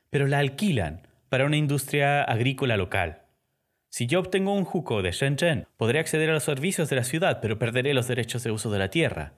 pero 0.10 0.28
la 0.28 0.40
alquilan 0.40 1.08
para 1.30 1.46
una 1.46 1.58
industria 1.58 2.24
agrícola 2.24 2.78
local. 2.78 3.24
Si 3.90 4.08
yo 4.08 4.20
obtengo 4.20 4.54
un 4.54 4.64
juco 4.64 5.02
de 5.02 5.12
Shenzhen, 5.12 5.68
podré 5.78 6.00
acceder 6.00 6.30
a 6.30 6.34
los 6.34 6.44
servicios 6.44 6.90
de 6.90 6.96
la 6.96 7.04
ciudad, 7.04 7.40
pero 7.42 7.60
perderé 7.60 7.94
los 7.94 8.08
derechos 8.08 8.44
de 8.44 8.52
uso 8.52 8.72
de 8.72 8.80
la 8.80 8.90
tierra. 8.90 9.34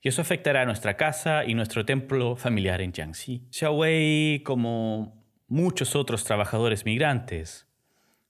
Y 0.00 0.08
eso 0.08 0.22
afectará 0.22 0.62
a 0.62 0.64
nuestra 0.64 0.96
casa 0.96 1.44
y 1.44 1.54
nuestro 1.54 1.84
templo 1.84 2.36
familiar 2.36 2.80
en 2.80 2.92
Jiangxi. 2.92 3.48
Xiaowei, 3.50 4.42
como 4.44 5.24
muchos 5.48 5.96
otros 5.96 6.24
trabajadores 6.24 6.84
migrantes. 6.84 7.65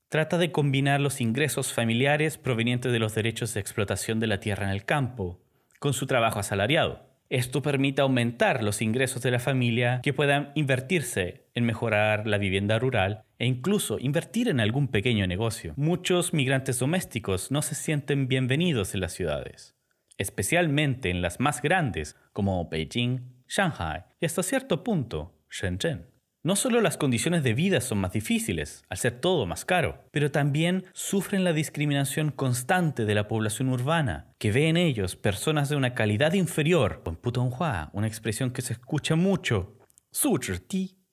Trata 0.08 0.38
de 0.38 0.52
combinar 0.52 1.00
los 1.00 1.20
ingresos 1.20 1.72
familiares 1.72 2.38
provenientes 2.38 2.92
de 2.92 3.00
los 3.00 3.14
derechos 3.16 3.54
de 3.54 3.60
explotación 3.60 4.20
de 4.20 4.28
la 4.28 4.38
tierra 4.38 4.66
en 4.66 4.70
el 4.70 4.84
campo 4.84 5.40
con 5.80 5.94
su 5.94 6.06
trabajo 6.06 6.38
asalariado. 6.38 7.04
Esto 7.28 7.60
permite 7.60 8.02
aumentar 8.02 8.62
los 8.62 8.82
ingresos 8.82 9.20
de 9.22 9.32
la 9.32 9.40
familia 9.40 10.00
que 10.04 10.12
puedan 10.12 10.52
invertirse 10.54 11.48
en 11.54 11.64
mejorar 11.64 12.28
la 12.28 12.38
vivienda 12.38 12.78
rural 12.78 13.24
e 13.40 13.46
incluso 13.46 13.98
invertir 13.98 14.48
en 14.48 14.60
algún 14.60 14.86
pequeño 14.86 15.26
negocio. 15.26 15.74
Muchos 15.76 16.32
migrantes 16.32 16.78
domésticos 16.78 17.50
no 17.50 17.62
se 17.62 17.74
sienten 17.74 18.28
bienvenidos 18.28 18.94
en 18.94 19.00
las 19.00 19.12
ciudades, 19.12 19.74
especialmente 20.18 21.10
en 21.10 21.20
las 21.20 21.40
más 21.40 21.62
grandes 21.62 22.14
como 22.32 22.68
Beijing, 22.68 23.42
Shanghai 23.48 24.04
y 24.20 24.26
hasta 24.26 24.44
cierto 24.44 24.84
punto 24.84 25.36
Shenzhen. 25.50 26.15
No 26.46 26.54
solo 26.54 26.80
las 26.80 26.96
condiciones 26.96 27.42
de 27.42 27.54
vida 27.54 27.80
son 27.80 27.98
más 27.98 28.12
difíciles, 28.12 28.84
al 28.88 28.98
ser 28.98 29.18
todo 29.18 29.46
más 29.46 29.64
caro, 29.64 30.04
pero 30.12 30.30
también 30.30 30.84
sufren 30.92 31.42
la 31.42 31.52
discriminación 31.52 32.30
constante 32.30 33.04
de 33.04 33.16
la 33.16 33.26
población 33.26 33.68
urbana, 33.68 34.28
que 34.38 34.52
ve 34.52 34.68
en 34.68 34.76
ellos 34.76 35.16
personas 35.16 35.68
de 35.68 35.74
una 35.74 35.94
calidad 35.94 36.34
inferior, 36.34 37.02
en 37.04 37.16
Putonghua, 37.16 37.90
una 37.94 38.06
expresión 38.06 38.52
que 38.52 38.62
se 38.62 38.74
escucha 38.74 39.16
mucho, 39.16 39.76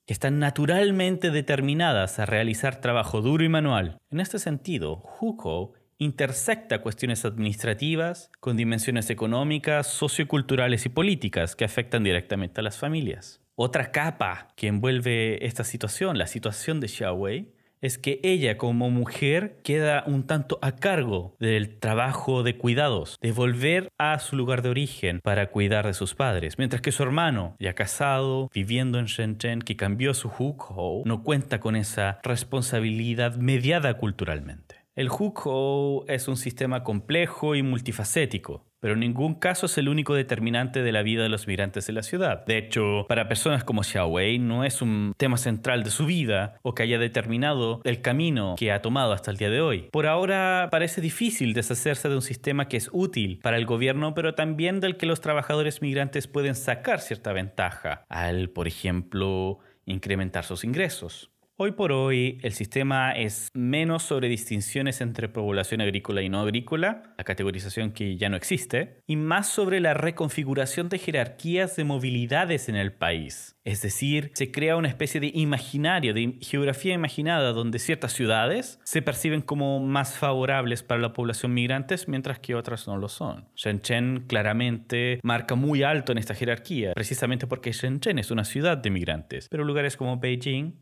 que 0.06 0.14
están 0.14 0.38
naturalmente 0.38 1.32
determinadas 1.32 2.20
a 2.20 2.28
realizar 2.28 2.80
trabajo 2.80 3.22
duro 3.22 3.44
y 3.44 3.50
manual. 3.50 3.98
En 4.12 4.20
este 4.20 4.38
sentido, 4.38 5.02
Huko 5.20 5.74
intersecta 5.98 6.84
cuestiones 6.84 7.26
administrativas 7.26 8.30
con 8.40 8.56
dimensiones 8.56 9.10
económicas, 9.10 9.88
socioculturales 9.88 10.86
y 10.86 10.90
políticas 10.90 11.56
que 11.56 11.66
afectan 11.66 12.04
directamente 12.04 12.62
a 12.62 12.64
las 12.64 12.78
familias. 12.78 13.43
Otra 13.66 13.94
capa 13.94 14.50
que 14.58 14.68
envuelve 14.68 15.46
esta 15.46 15.64
situación, 15.64 16.18
la 16.18 16.28
situación 16.28 16.82
de 16.82 16.90
Xiaowei, 16.90 17.54
es 17.80 17.98
que 17.98 18.20
ella 18.22 18.58
como 18.58 18.90
mujer 18.90 19.62
queda 19.64 20.04
un 20.06 20.28
tanto 20.28 20.60
a 20.62 20.76
cargo 20.76 21.38
del 21.40 21.80
trabajo 21.80 22.44
de 22.44 22.58
cuidados, 22.58 23.18
de 23.22 23.32
volver 23.32 23.88
a 23.98 24.20
su 24.20 24.36
lugar 24.36 24.64
de 24.64 24.70
origen 24.70 25.22
para 25.24 25.50
cuidar 25.50 25.88
de 25.88 25.94
sus 25.94 26.14
padres, 26.14 26.58
mientras 26.58 26.82
que 26.82 26.92
su 26.92 27.04
hermano, 27.04 27.56
ya 27.58 27.74
casado, 27.74 28.50
viviendo 28.54 29.00
en 29.00 29.06
Shenzhen, 29.06 29.62
que 29.62 29.78
cambió 29.78 30.14
su 30.14 30.28
hukou, 30.28 31.04
no 31.06 31.24
cuenta 31.24 31.62
con 31.62 31.78
esa 31.78 32.20
responsabilidad 32.22 33.38
mediada 33.38 33.94
culturalmente. 33.94 34.83
El 34.96 35.10
hukou 35.10 36.06
es 36.08 36.28
un 36.28 36.38
sistema 36.38 36.84
complejo 36.84 37.56
y 37.56 37.64
multifacético, 37.64 38.68
pero 38.80 38.94
en 38.94 39.00
ningún 39.00 39.34
caso 39.34 39.66
es 39.66 39.76
el 39.80 39.90
único 39.90 40.14
determinante 40.14 40.84
de 40.84 40.92
la 40.92 41.02
vida 41.02 41.24
de 41.24 41.30
los 41.30 41.48
migrantes 41.48 41.90
en 41.90 41.96
la 41.96 42.04
ciudad. 42.04 42.46
De 42.46 42.60
hecho, 42.60 43.08
para 43.10 43.28
personas 43.28 43.64
como 43.64 43.82
Xiaowei 43.82 44.38
no 44.38 44.64
es 44.64 44.84
un 44.84 45.16
tema 45.18 45.38
central 45.38 45.84
de 45.84 45.90
su 45.90 46.06
vida 46.06 46.60
o 46.62 46.76
que 46.76 46.84
haya 46.84 47.00
determinado 47.00 47.82
el 47.86 48.02
camino 48.02 48.54
que 48.56 48.72
ha 48.72 48.84
tomado 48.84 49.14
hasta 49.14 49.32
el 49.32 49.38
día 49.38 49.50
de 49.50 49.62
hoy. 49.62 49.90
Por 49.92 50.06
ahora 50.06 50.68
parece 50.70 51.02
difícil 51.02 51.56
deshacerse 51.56 52.08
de 52.08 52.16
un 52.16 52.22
sistema 52.22 52.68
que 52.68 52.78
es 52.78 52.92
útil 52.94 53.40
para 53.42 53.58
el 53.58 53.66
gobierno, 53.66 54.14
pero 54.14 54.36
también 54.36 54.80
del 54.80 54.98
que 54.98 55.08
los 55.08 55.22
trabajadores 55.22 55.82
migrantes 55.82 56.28
pueden 56.28 56.54
sacar 56.54 57.00
cierta 57.00 57.34
ventaja 57.34 58.06
al, 58.10 58.52
por 58.52 58.68
ejemplo, 58.68 59.58
incrementar 59.86 60.44
sus 60.44 60.64
ingresos. 60.64 61.33
Hoy 61.66 61.72
por 61.72 61.94
hoy 61.94 62.40
el 62.42 62.52
sistema 62.52 63.14
es 63.14 63.48
menos 63.54 64.04
sobre 64.04 64.28
distinciones 64.28 65.00
entre 65.00 65.30
población 65.30 65.80
agrícola 65.80 66.22
y 66.22 66.28
no 66.28 66.42
agrícola, 66.42 67.14
la 67.18 67.24
categorización 67.24 67.94
que 67.94 68.18
ya 68.18 68.28
no 68.28 68.36
existe, 68.36 69.00
y 69.08 69.16
más 69.16 69.48
sobre 69.48 69.80
la 69.80 69.94
reconfiguración 69.94 70.90
de 70.90 70.98
jerarquías 71.00 71.78
de 71.78 71.86
movilidades 71.86 72.68
en 72.68 72.76
el 72.76 72.92
país. 72.92 73.56
Es 73.64 73.82
decir, 73.82 74.32
se 74.34 74.52
crea 74.52 74.76
una 74.76 74.90
especie 74.90 75.22
de 75.22 75.32
imaginario, 75.34 76.14
de 76.14 76.38
geografía 76.42 76.96
imaginada, 76.96 77.54
donde 77.54 77.80
ciertas 77.80 78.12
ciudades 78.12 78.82
se 78.84 79.02
perciben 79.02 79.42
como 79.42 79.80
más 79.80 80.18
favorables 80.18 80.84
para 80.84 81.00
la 81.00 81.14
población 81.14 81.54
migrantes, 81.54 82.10
mientras 82.10 82.40
que 82.40 82.56
otras 82.56 82.88
no 82.88 82.98
lo 82.98 83.08
son. 83.08 83.48
Shenzhen 83.56 84.26
claramente 84.28 85.22
marca 85.24 85.56
muy 85.56 85.82
alto 85.82 86.12
en 86.12 86.18
esta 86.18 86.36
jerarquía, 86.36 86.92
precisamente 86.94 87.48
porque 87.48 87.72
Shenzhen 87.72 88.20
es 88.20 88.32
una 88.32 88.44
ciudad 88.44 88.78
de 88.78 88.90
migrantes, 88.90 89.48
pero 89.50 89.64
lugares 89.64 89.96
como 89.96 90.18
Beijing 90.18 90.74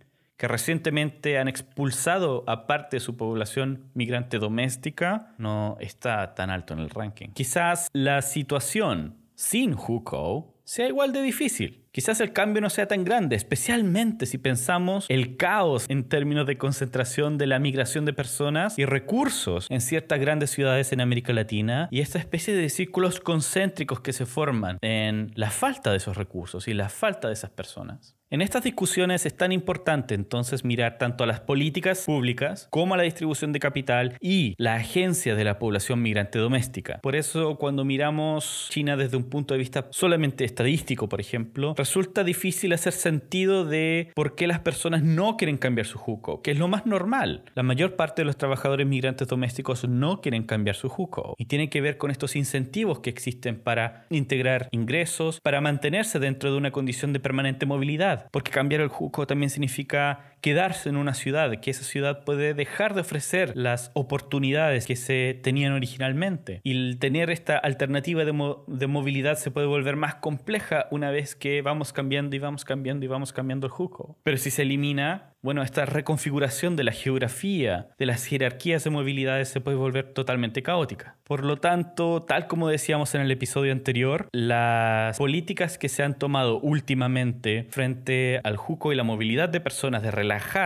que 0.41 0.47
recientemente 0.47 1.37
han 1.37 1.47
expulsado 1.47 2.43
a 2.47 2.65
parte 2.65 2.95
de 2.95 2.99
su 2.99 3.15
población 3.15 3.91
migrante 3.93 4.39
doméstica, 4.39 5.35
no 5.37 5.77
está 5.79 6.33
tan 6.33 6.49
alto 6.49 6.73
en 6.73 6.79
el 6.79 6.89
ranking. 6.89 7.27
Quizás 7.27 7.89
la 7.93 8.23
situación 8.23 9.17
sin 9.35 9.75
Hukou 9.75 10.55
sea 10.63 10.87
igual 10.87 11.13
de 11.13 11.21
difícil. 11.21 11.85
Quizás 11.91 12.21
el 12.21 12.33
cambio 12.33 12.59
no 12.59 12.71
sea 12.71 12.87
tan 12.87 13.03
grande, 13.03 13.35
especialmente 13.35 14.25
si 14.25 14.39
pensamos 14.39 15.05
el 15.09 15.37
caos 15.37 15.85
en 15.89 16.09
términos 16.09 16.47
de 16.47 16.57
concentración 16.57 17.37
de 17.37 17.45
la 17.45 17.59
migración 17.59 18.05
de 18.05 18.13
personas 18.13 18.79
y 18.79 18.85
recursos 18.85 19.67
en 19.69 19.79
ciertas 19.79 20.19
grandes 20.19 20.49
ciudades 20.49 20.91
en 20.91 21.01
América 21.01 21.33
Latina 21.33 21.87
y 21.91 21.99
esta 21.99 22.17
especie 22.17 22.55
de 22.55 22.67
círculos 22.69 23.19
concéntricos 23.19 23.99
que 23.99 24.11
se 24.11 24.25
forman 24.25 24.79
en 24.81 25.33
la 25.35 25.51
falta 25.51 25.91
de 25.91 25.97
esos 25.97 26.17
recursos 26.17 26.67
y 26.67 26.73
la 26.73 26.89
falta 26.89 27.27
de 27.27 27.35
esas 27.35 27.51
personas. 27.51 28.17
En 28.33 28.41
estas 28.41 28.63
discusiones 28.63 29.25
es 29.25 29.35
tan 29.35 29.51
importante 29.51 30.15
entonces 30.15 30.63
mirar 30.63 30.97
tanto 30.97 31.25
a 31.25 31.27
las 31.27 31.41
políticas 31.41 32.05
públicas 32.05 32.69
como 32.71 32.93
a 32.93 32.97
la 32.97 33.03
distribución 33.03 33.51
de 33.51 33.59
capital 33.59 34.15
y 34.21 34.55
la 34.57 34.75
agencia 34.75 35.35
de 35.35 35.43
la 35.43 35.59
población 35.59 36.01
migrante 36.01 36.39
doméstica. 36.39 37.01
Por 37.03 37.17
eso 37.17 37.57
cuando 37.57 37.83
miramos 37.83 38.67
China 38.69 38.95
desde 38.95 39.17
un 39.17 39.25
punto 39.29 39.53
de 39.53 39.57
vista 39.57 39.89
solamente 39.89 40.45
estadístico, 40.45 41.09
por 41.09 41.19
ejemplo, 41.19 41.73
resulta 41.75 42.23
difícil 42.23 42.71
hacer 42.71 42.93
sentido 42.93 43.65
de 43.65 44.13
por 44.15 44.35
qué 44.35 44.47
las 44.47 44.59
personas 44.59 45.03
no 45.03 45.35
quieren 45.35 45.57
cambiar 45.57 45.85
su 45.85 45.97
juco, 45.97 46.41
que 46.41 46.51
es 46.51 46.57
lo 46.57 46.69
más 46.69 46.85
normal. 46.85 47.43
La 47.53 47.63
mayor 47.63 47.97
parte 47.97 48.21
de 48.21 48.27
los 48.27 48.37
trabajadores 48.37 48.87
migrantes 48.87 49.27
domésticos 49.27 49.85
no 49.89 50.21
quieren 50.21 50.43
cambiar 50.43 50.77
su 50.77 50.87
juco 50.87 51.35
y 51.37 51.47
tiene 51.47 51.69
que 51.69 51.81
ver 51.81 51.97
con 51.97 52.11
estos 52.11 52.37
incentivos 52.37 53.01
que 53.01 53.09
existen 53.09 53.59
para 53.59 54.05
integrar 54.09 54.69
ingresos, 54.71 55.41
para 55.41 55.59
mantenerse 55.59 56.17
dentro 56.17 56.49
de 56.49 56.57
una 56.57 56.71
condición 56.71 57.11
de 57.11 57.19
permanente 57.19 57.65
movilidad, 57.65 58.20
porque 58.31 58.51
cambiar 58.51 58.81
el 58.81 58.89
juco 58.89 59.25
también 59.25 59.49
significa 59.49 60.30
quedarse 60.41 60.89
en 60.89 60.97
una 60.97 61.13
ciudad, 61.13 61.59
que 61.59 61.71
esa 61.71 61.83
ciudad 61.83 62.23
puede 62.23 62.53
dejar 62.53 62.93
de 62.93 63.01
ofrecer 63.01 63.53
las 63.55 63.91
oportunidades 63.93 64.85
que 64.85 64.95
se 64.95 65.39
tenían 65.41 65.73
originalmente. 65.73 66.61
Y 66.63 66.71
el 66.71 66.97
tener 66.99 67.29
esta 67.29 67.57
alternativa 67.57 68.25
de, 68.25 68.55
de 68.67 68.87
movilidad 68.87 69.37
se 69.37 69.51
puede 69.51 69.67
volver 69.67 69.95
más 69.95 70.15
compleja 70.15 70.87
una 70.91 71.11
vez 71.11 71.35
que 71.35 71.61
vamos 71.61 71.93
cambiando 71.93 72.35
y 72.35 72.39
vamos 72.39 72.65
cambiando 72.65 73.05
y 73.05 73.07
vamos 73.07 73.33
cambiando 73.33 73.67
el 73.67 73.71
juco. 73.71 74.17
Pero 74.23 74.37
si 74.37 74.51
se 74.51 74.63
elimina, 74.63 75.31
bueno, 75.43 75.63
esta 75.63 75.85
reconfiguración 75.85 76.75
de 76.75 76.83
la 76.83 76.91
geografía, 76.91 77.89
de 77.97 78.05
las 78.05 78.25
jerarquías 78.25 78.83
de 78.83 78.91
movilidades 78.91 79.49
se 79.49 79.59
puede 79.59 79.77
volver 79.77 80.13
totalmente 80.13 80.61
caótica. 80.61 81.15
Por 81.23 81.43
lo 81.43 81.57
tanto, 81.57 82.23
tal 82.23 82.45
como 82.45 82.67
decíamos 82.67 83.15
en 83.15 83.21
el 83.21 83.31
episodio 83.31 83.71
anterior, 83.71 84.27
las 84.31 85.17
políticas 85.17 85.79
que 85.79 85.89
se 85.89 86.03
han 86.03 86.19
tomado 86.19 86.59
últimamente 86.59 87.65
frente 87.69 88.39
al 88.43 88.57
JUCO 88.57 88.93
y 88.93 88.95
la 88.95 89.03
movilidad 89.03 89.49
de 89.49 89.61
personas, 89.61 90.03
de 90.03 90.11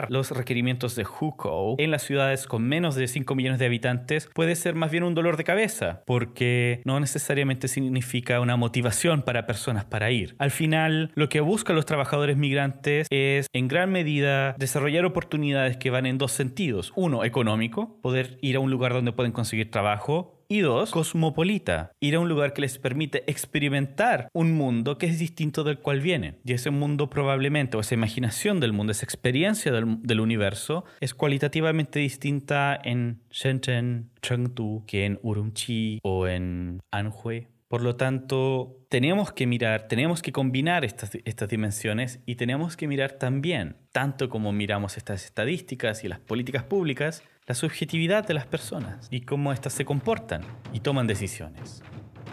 los 0.10 0.32
requerimientos 0.32 0.96
de 0.96 1.04
JUCO 1.04 1.76
en 1.78 1.92
las 1.92 2.04
ciudades 2.04 2.48
con 2.48 2.64
menos 2.64 2.96
de 2.96 3.08
5 3.08 3.36
millones 3.36 3.60
de 3.60 3.66
habitantes, 3.66 4.30
puede 4.34 4.56
ser 4.56 4.76
más 4.76 4.92
bien 4.92 5.04
un 5.04 5.16
dolor 5.16 5.38
de 5.38 5.44
cabeza, 5.44 6.04
porque 6.06 6.82
no 6.86 7.00
necesariamente 7.00 7.68
significa 7.68 8.40
una 8.40 8.58
motivación 8.58 9.24
para 9.24 9.46
personas 9.46 9.86
para 9.86 10.12
ir. 10.12 10.36
Al 10.40 10.52
final, 10.52 11.12
lo 11.16 11.30
que 11.30 11.40
buscan 11.40 11.76
los 11.76 11.86
trabajadores 11.86 12.38
migrantes 12.38 13.08
es 13.10 13.48
en 13.54 13.68
gran 13.68 13.92
medida 13.92 14.56
desarrollar 14.58 15.06
oportunidades 15.06 15.78
que 15.78 15.90
van 15.90 16.06
en 16.06 16.18
dos 16.18 16.32
sentidos. 16.32 16.92
Uno, 16.96 17.24
económico, 17.24 18.00
poder 18.02 18.38
ir 18.42 18.58
a 18.58 18.60
un 18.60 18.72
lugar 18.72 18.94
donde 18.94 19.14
pueden 19.14 19.32
conseguir 19.32 19.72
trabajo. 19.72 20.35
Y 20.48 20.60
dos, 20.60 20.92
cosmopolita, 20.92 21.92
ir 22.00 22.16
a 22.16 22.20
un 22.20 22.30
lugar 22.30 22.54
que 22.54 22.62
les 22.62 22.78
permite 22.78 23.24
experimentar 23.30 24.30
un 24.34 24.54
mundo 24.54 24.98
que 24.98 25.08
es 25.08 25.18
distinto 25.18 25.64
del 25.64 25.80
cual 25.80 26.02
vienen. 26.02 26.40
Y 26.44 26.54
ese 26.54 26.70
mundo 26.70 27.10
probablemente, 27.10 27.78
o 27.78 27.80
esa 27.80 27.96
imaginación 27.96 28.60
del 28.60 28.74
mundo, 28.74 28.92
esa 28.92 29.06
experiencia 29.06 29.72
del, 29.72 30.20
universo, 30.20 30.86
es 31.00 31.14
cualitativamente 31.14 32.00
distinta 32.00 32.80
en 32.84 33.22
Shenzhen, 33.32 34.12
Chengdu, 34.22 34.84
que 34.86 35.06
en 35.06 35.20
Urumqi 35.24 36.00
o 36.04 36.28
en 36.28 36.80
Anhui. 36.92 37.48
Por 37.68 37.82
lo 37.82 37.96
tanto, 37.96 38.86
tenemos 38.90 39.34
que 39.34 39.48
mirar, 39.48 39.88
tenemos 39.88 40.22
que 40.22 40.32
combinar 40.32 40.86
estas, 40.86 41.16
estas 41.26 41.50
dimensiones 41.50 42.22
y 42.26 42.36
tenemos 42.36 42.78
que 42.78 42.88
mirar 42.88 43.14
también, 43.14 43.78
tanto 43.92 44.30
como 44.30 44.52
miramos 44.52 44.98
estas 44.98 45.26
estadísticas 45.26 46.04
y 46.04 46.08
las 46.08 46.20
políticas 46.20 46.64
públicas, 46.64 47.24
la 47.48 47.56
subjetividad 47.56 48.26
de 48.28 48.34
las 48.34 48.46
personas 48.46 49.08
y 49.12 49.22
cómo 49.22 49.54
éstas 49.54 49.74
se 49.74 49.86
comportan 49.86 50.42
y 50.74 50.80
toman 50.80 51.08
decisiones. 51.08 51.84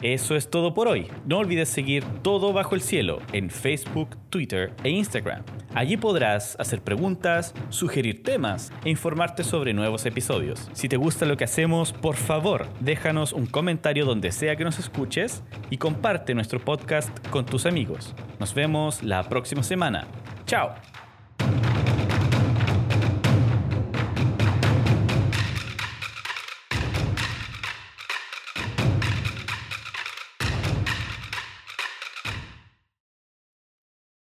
Eso 0.00 0.34
es 0.34 0.50
todo 0.50 0.74
por 0.74 0.88
hoy. 0.88 1.06
No 1.26 1.38
olvides 1.38 1.68
seguir 1.68 2.02
Todo 2.22 2.52
Bajo 2.52 2.74
el 2.74 2.80
Cielo 2.80 3.20
en 3.32 3.50
Facebook, 3.50 4.16
Twitter 4.30 4.72
e 4.82 4.90
Instagram. 4.90 5.44
Allí 5.74 5.96
podrás 5.96 6.56
hacer 6.58 6.82
preguntas, 6.82 7.54
sugerir 7.68 8.24
temas 8.24 8.72
e 8.84 8.90
informarte 8.90 9.44
sobre 9.44 9.72
nuevos 9.72 10.04
episodios. 10.04 10.68
Si 10.72 10.88
te 10.88 10.96
gusta 10.96 11.24
lo 11.24 11.36
que 11.36 11.44
hacemos, 11.44 11.92
por 11.92 12.16
favor, 12.16 12.66
déjanos 12.80 13.32
un 13.32 13.46
comentario 13.46 14.04
donde 14.04 14.32
sea 14.32 14.56
que 14.56 14.64
nos 14.64 14.80
escuches 14.80 15.44
y 15.70 15.76
comparte 15.76 16.34
nuestro 16.34 16.58
podcast 16.58 17.16
con 17.28 17.46
tus 17.46 17.64
amigos. 17.64 18.12
Nos 18.40 18.54
vemos 18.54 19.04
la 19.04 19.22
próxima 19.28 19.62
semana. 19.62 20.08
Chao. 20.46 20.74